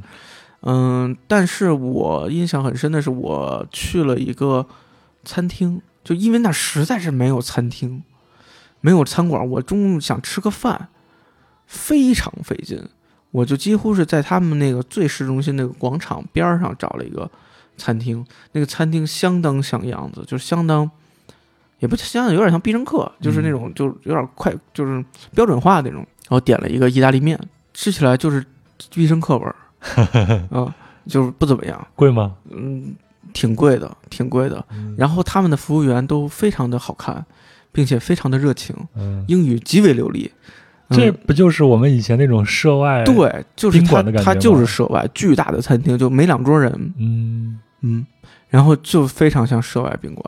[0.64, 4.68] 嗯，但是我印象很深的是，我去了一个
[5.24, 8.04] 餐厅，就因为那实在是没有餐厅，
[8.82, 10.90] 没有餐馆，我中午想吃个饭，
[11.66, 12.84] 非常费劲，
[13.32, 17.30] 我就几乎是在他们那个最市中心那个广场边儿上找了一个
[17.78, 20.90] 餐厅，那个餐厅相当像样子，就是相当。
[21.80, 25.04] 也不相当，有点像必胜客，就是那种，就是有点快，就是
[25.34, 26.06] 标准化那种。
[26.30, 27.40] 然后点了一个意大利面，
[27.74, 28.46] 吃起来就是
[28.94, 29.56] 必胜客味儿，
[30.54, 30.76] 啊，
[31.08, 32.36] 就是不怎么样，贵吗？
[32.52, 32.94] 嗯，
[33.34, 34.64] 挺贵的，挺贵的。
[34.96, 37.26] 然后他们的服务员都非常的好看，
[37.72, 40.32] 并且非常的热情，嗯，英语极为流利。
[40.36, 40.52] 嗯
[40.92, 48.06] 这不就是我们以前那种涉外？，对，就是宾他馆的感觉吗他就是涉外巨大的餐厅，就没两桌人，嗯嗯，
[48.50, 50.24] 然后就非常像涉外宾馆，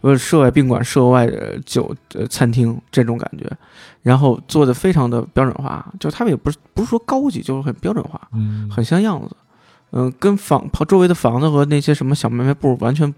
[0.00, 3.50] 不是涉外宾馆、涉外呃酒呃餐厅这种感觉，
[4.02, 9.36] 然后做的非常的标准化，就他们也不是不是说高级，就是很标准化，嗯，很像样子，
[9.92, 13.14] 嗯、跟房旁周围的房子和那些什么小卖卖部完全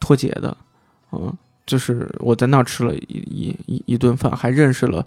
[0.00, 0.56] 脱节的，
[1.12, 1.32] 嗯，
[1.66, 5.06] 就是我在那儿吃了一一一一顿饭，还认识了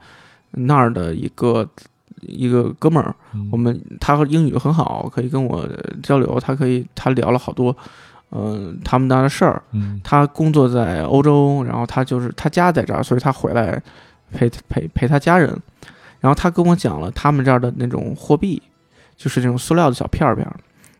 [0.56, 1.68] 那儿的一个
[2.22, 5.68] 一个哥们儿，嗯我们他英语很好，可以跟我
[6.01, 7.76] 交流，他可以他聊了好多，
[8.32, 9.62] 嗯、他们那儿的事儿。
[9.72, 13.82] 嗯他工作在欧洲，然后他就是他家在这儿，所以他回来
[14.32, 15.49] 陪陪陪他家人。
[16.20, 18.62] 然后他跟我讲了他们这儿的那种货币，
[19.16, 20.56] 就是这种塑料的小片儿片儿。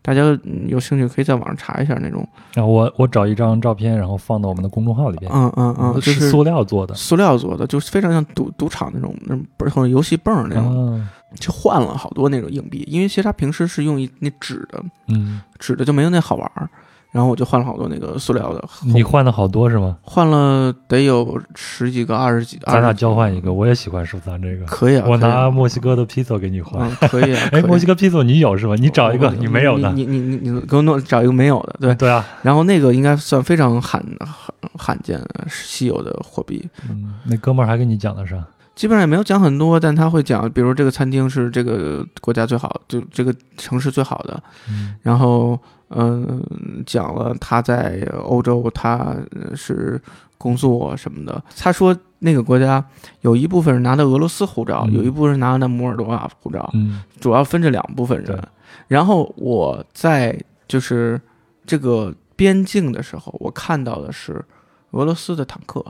[0.06, 5.28] 大家嗯有兴趣可以在网上查一下那种，然后我我找一张照片，然后放到我们的公众号里边。
[5.34, 6.94] 嗯嗯嗯，就是塑料做的。
[6.94, 12.84] 塑料做的，就是非常像赌赌场那种那种不是游戏泵那种，啊就换了好多那种硬币。
[12.86, 16.70] 因为其实他平时是用一那纸的，嗯，纸的就没有那好玩儿。
[17.16, 19.96] 然后我就换了好多那个塑料的，你换了好多是吗？
[20.02, 24.66] 换了得有十几个、二十几，咱俩交换一个，我也喜欢收藏这个。
[24.66, 26.86] 可以啊，我拿墨西哥的披萨给你换。
[26.86, 27.48] 嗯，可以啊。
[27.52, 28.74] 哎，墨西哥披萨你有是吧？
[28.74, 29.90] 你找一个，你没有的。
[29.92, 31.94] 你你你你给我弄找一个没有的，对。
[31.94, 38.36] 对啊，然后那个应该算非常罕罕罕见、稀有的货币，嗯，那哥们儿还跟你讲的啥？
[38.74, 44.38] 基本上也没有讲很多，但他会讲，比如这个餐厅是这个国家最好，就这个城市最好的，
[44.68, 45.58] 嗯然后
[45.90, 46.42] 嗯、
[46.84, 50.00] 讲了他在欧洲他呃是
[50.36, 51.42] 工作什么的。
[51.56, 52.84] 他说那个国家
[53.20, 58.48] 有一部分人拿的俄罗斯护照，嗯有一部分人拿的摩尔多瓦护照，嗯主要分这两部分人。
[58.88, 61.20] 然后我在就是
[61.64, 64.44] 这个边境的时候，我看到的是
[64.90, 65.80] 俄罗斯的坦克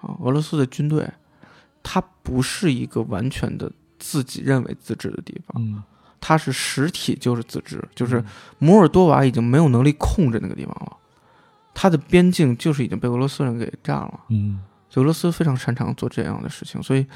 [0.00, 1.08] 啊，俄罗斯的军队，
[1.82, 5.82] 它不是一个完全的自己认为自治的地方，嗯，
[6.22, 8.24] 它是实体就是自治，就是
[8.58, 10.96] 摩尔多瓦已经没有能力控制那个地方了，
[11.74, 14.20] 它的边境就是已经被俄罗斯人给占了。
[14.30, 17.06] 嗯就俄罗斯非常擅长做这样的事情，所以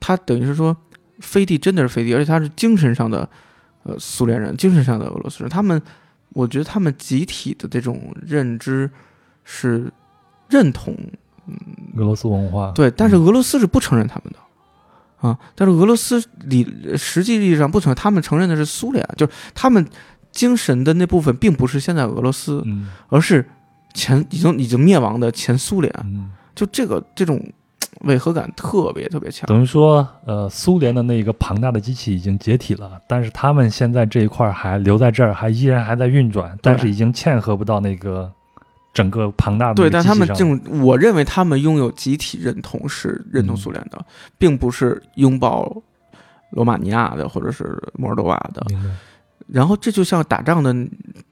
[0.00, 0.74] 他等于是说，
[1.20, 3.28] 飞地真的是飞地，而且他是精神上的
[3.82, 5.50] 呃苏联人，精神上的俄罗斯人。
[5.50, 5.80] 他们，
[6.30, 8.90] 我觉得他们集体的这种认知
[9.44, 9.92] 是
[10.48, 10.96] 认同
[11.46, 11.54] 嗯
[11.96, 12.72] 俄罗斯文化。
[12.72, 14.38] 对，但是俄罗斯是不承认他们的
[15.26, 15.38] 啊。
[15.54, 16.66] 但是俄罗斯理
[16.96, 19.86] 实际意义上不存在，他们承认的是苏联，就是他们
[20.30, 23.44] 精神的那部分并不是现在俄罗斯，嗯而是
[23.94, 25.92] 前已经已经灭亡的前苏联。
[26.04, 27.38] 嗯就这个这种
[28.02, 29.46] 违和感特别特别强。
[29.46, 38.32] 等于说，呃，苏联的那个庞大的机器已经解体了，但是他们现在这一块还留在这儿，还依然还在运转，但是已经嵌合不到那个
[38.96, 44.02] 整个庞大的对，但他们这种，我认为他们拥有集体认同，是认同嗯苏联的，
[44.38, 45.70] 并不是拥抱
[46.52, 48.64] 罗马尼亚的或者是摩尔多瓦的。
[49.46, 50.70] 然后这就像打仗的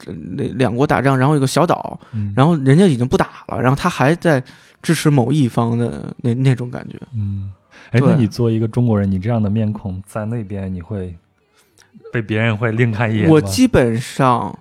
[0.04, 4.44] 呃那两国打仗，然后有个小岛，嗯，然后人家已经不打了，然后他还在
[4.82, 6.98] 支持某一方的那那种感觉。
[7.14, 7.50] 嗯，
[7.92, 11.16] 哎，对那你作为一个中国人，你这样的面孔在那边，你会
[12.12, 13.32] 被别人会另看一眼吗？
[13.32, 14.56] 我基本上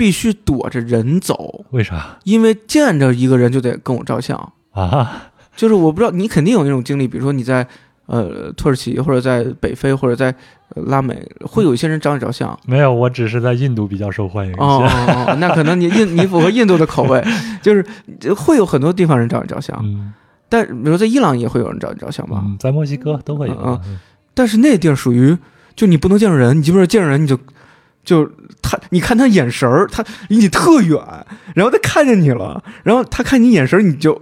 [0.00, 4.52] 必须躲着人走，为啥因为见着一个人就得跟我照相。
[4.70, 5.24] 啊？
[5.54, 7.66] 就是我不知道你肯定有那种经历，比如说你在
[8.06, 10.34] 呃土耳其或者在北非或者在、
[10.74, 12.58] 呃拉美，会有一些人找你照相。
[12.64, 14.54] 没有，我只是在印度比较受欢迎。
[14.54, 17.22] 哦哦哦，那可能你印你符合印度的口味，
[17.60, 17.84] 就是
[18.22, 20.14] 呃会有很多地方人找你照相，嗯
[20.48, 22.40] 但比如在伊朗也会有人找你照相吧。
[22.42, 23.78] 嗯，在墨西哥都会有啊。
[24.32, 25.36] 但是那地儿属于
[25.76, 27.38] 就你不能见着人，你基本上见着人你就
[28.10, 28.28] 就
[28.60, 31.00] 他，你看他眼神儿，他离你特远，
[31.54, 34.20] 然后他看见你了，然后他看你眼神，你就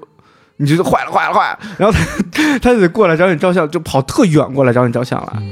[0.59, 1.99] 你就坏了坏了坏了，然后
[2.31, 5.43] 他 他就得过来找你照相，就跑特远过来找你照相了。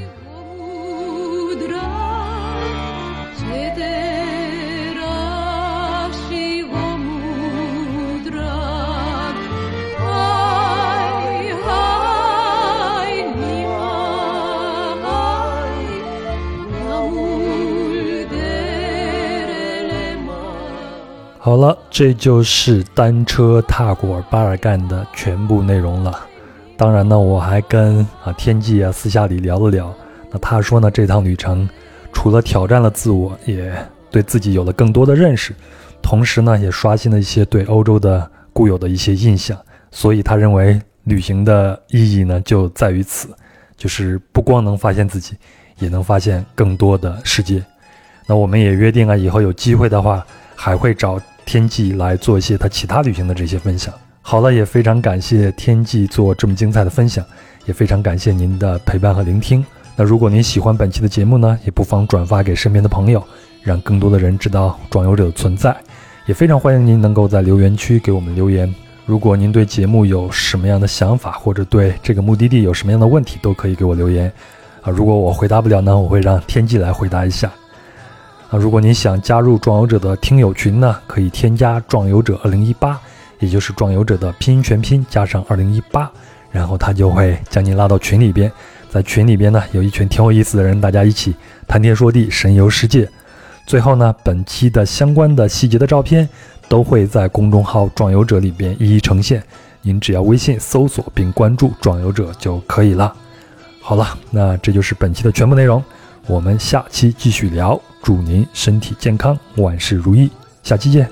[21.47, 26.27] 好了，这就是单车踏过巴尔干的全部内容了。
[26.75, 29.95] 当然呢，我还跟啊天际啊私下里聊了聊。
[30.29, 31.65] 那他说呢，这趟旅程
[32.11, 33.73] 除了挑战了自我，也
[34.11, 35.55] 对自己有了更多的认识，
[36.01, 39.57] 同时呢，也刷新了一些对欧洲的固有的一些印象。
[39.89, 43.29] 所以他认为旅行的意义呢，就在于此，
[43.77, 45.37] 就是不光能发现自己，
[45.79, 47.63] 也能发现更多的世界。
[48.25, 51.17] 那我们也约定啊，以后有机会的话，还会找
[51.47, 53.91] 天际来做一些他其他旅行的这些分享。
[54.21, 57.25] 好了，也非常感谢天际做这么精彩的分享，
[57.65, 59.65] 也非常感谢您的陪伴和聆听。
[59.95, 63.23] 那如果您喜欢本期的节目呢，也不妨转发给身边的朋友，
[63.63, 65.73] 让更多的人知道壮游者的存在。
[66.25, 68.71] 也非常欢迎您能够在留言区给我们留言。
[69.05, 74.29] 如果您对节目有什么样的想法，或者对这个目的地有什么样的问题，都可以给我留言。
[74.81, 77.49] 啊，如果我回答不了呢，我会让天际来回答一下。
[78.49, 82.97] 啊，如果您想加入壮游者的听友群呢，可以添加壮游者二零一八，
[83.39, 86.09] 也就是壮游者的拼音全拼加上二零一八，
[86.49, 88.49] 然后他就会将您拉到群里边。
[88.89, 91.35] 在群里边呢，有一群挺有意思的人，大家一起
[91.67, 93.09] 谈天说地，神游世界。
[93.65, 96.27] 最后呢，本期的相关的细节的照片
[96.69, 99.43] 都会在公众号“壮游者”里边一一呈现，
[99.81, 103.13] 您只要微信搜索并关注“壮游者”就可以了。
[103.81, 105.83] 好了，那这就是本期的全部内容，
[106.27, 110.29] 我们下期继续聊，祝您身体健康，万事如意，
[110.61, 111.09] 下期见。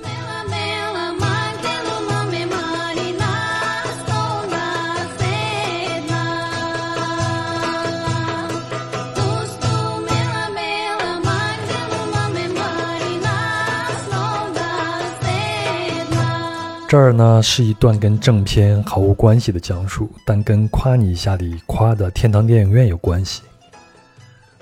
[16.88, 23.40] 这儿呢，是一段跟正片毫无关系的讲述，但跟夸你一下里夸的天堂电影院有关系。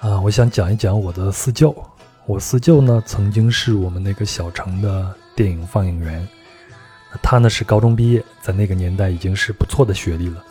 [0.05, 1.75] 啊，我想讲一讲我的四舅。
[2.27, 6.29] 我四舅呢，曾经是我们那个小城的电影放映员。
[7.23, 10.45] 他呢是高中毕业，在那个年代已经是不错的学历了，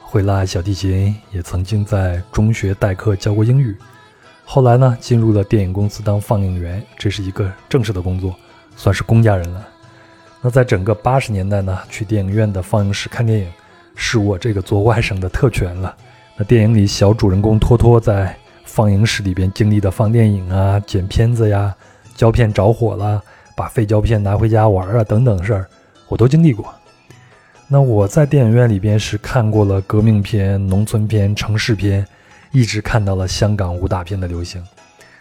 [0.00, 3.76] 会拉小提琴，也曾经在中学代课教过英语。
[4.42, 8.34] 后来呢，进入了电影公司当放映员，这是一个正式的工作，
[8.74, 9.68] 算是公家人了。
[10.40, 13.52] 那在整个八十年代呢，去电影院的放映室看电影，
[13.94, 15.94] 是我这个做外甥的特权了。
[16.38, 18.34] 那电影里小主人公托托在
[18.64, 21.74] 放映室里边经历的放电影啊、剪片子呀、
[22.16, 23.22] 胶片着火了、
[23.56, 25.66] 把废胶片拿回家玩啊等等事儿，
[26.08, 26.72] 我都经历过。
[27.68, 32.06] 那我在电影院里边是看过了革命片、农村片、城市片，
[32.52, 34.62] 一直看到了香港武打片的流行。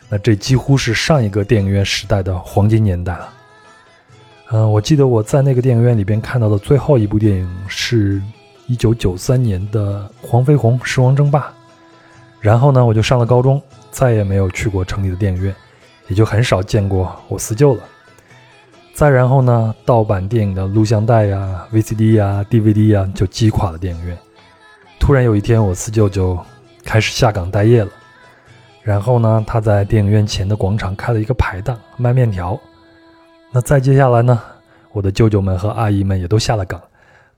[0.09, 3.33] 那这几乎是上一个电影院时代的黄金年代了。
[4.51, 8.21] 嗯，我记得我在那个电影院里边看到的最后一部电影是
[8.67, 11.39] 一九九三年的《黄飞鸿狮王争霸》，
[12.43, 15.55] 然后呢，我就上了高中，再也没有去过城里的电影院，
[16.09, 17.81] 也就很少见过我四舅了。
[18.93, 24.17] 再然后呢，盗版电影的录像带呀、VCD 呀、DVD 呀，就击垮了电影院。
[24.99, 26.37] 突然有一天，我四舅就
[26.83, 27.89] 开始下岗待业了。
[28.81, 32.59] 然后呢，他在电影院前的广场开了一个排档，卖面条。
[33.53, 34.37] 那再接下来呢，
[34.91, 36.81] 我的舅舅们和阿姨们也都下了岗，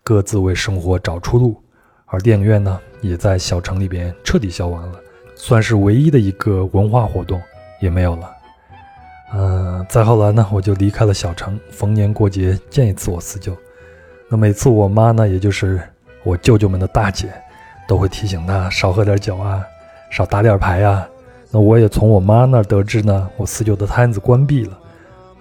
[0.04, 1.62] 各自为生活找出路，
[2.06, 5.00] 而电影院呢，也在小城里边彻底消亡了，
[5.36, 7.42] 算是唯一的一个文化活动
[7.80, 8.32] 也没有了。
[9.34, 13.58] 嗯、再后来呢，我就离开了小城，逢年过节见一次我四舅。
[14.30, 15.82] 那每次我妈呢，也就是
[16.24, 17.30] 我舅舅们的大姐，
[17.88, 19.66] 都会提醒他少喝点酒啊，
[20.10, 21.08] 少打点牌啊。
[21.52, 24.78] 那我也从我妈那儿得知呢，我四舅的摊子关闭了，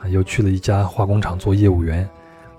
[0.08, 2.08] 又去了一家化工厂做业务员，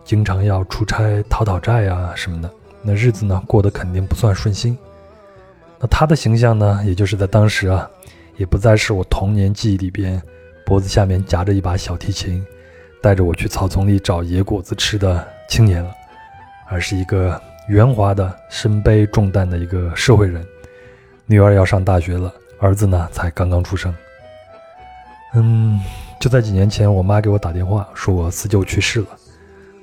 [0.03, 2.49] 经常要出差讨讨债啊什么的。
[2.85, 4.77] 那日子呢，过得肯定不算顺心。
[5.79, 7.89] 那他的形象呢，也就是在当时啊，
[8.37, 10.21] 也不再是我童年记忆里边
[10.65, 12.45] 脖子下面夹着一把小提琴，
[13.01, 15.91] 带着我去草丛里找野果子吃的青年了，
[16.69, 20.45] 而是一个圆滑的、身背重担的一个社会人。
[21.25, 23.93] 女儿要上大学了，儿子呢才刚刚出生。
[25.33, 25.79] 嗯，
[26.19, 29.07] 就在几年前，我妈给我打电话说我四舅去世了。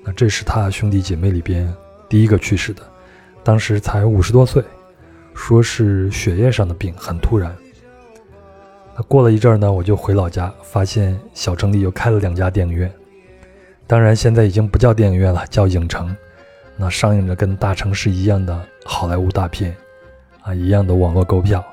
[0.05, 1.72] 那这是他兄弟姐妹里边
[2.09, 2.82] 第一个去世的，
[3.45, 4.62] 当时才五十多岁，
[5.34, 7.55] 说是血液上的病，很突然。
[8.95, 12.93] 那过了一阵儿呢，我就回老家，发现小城里又开了两家电影院，
[13.86, 16.14] 当然现在已经不叫电影院了，叫影城。
[16.76, 19.74] 那上映着跟大城市一样的好莱坞大片，
[20.43, 21.64] 啊，一样的网络购票，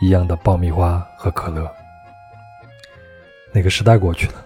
[0.00, 1.68] 一样的爆米花和可乐。
[3.52, 4.43] 那个时代过去了。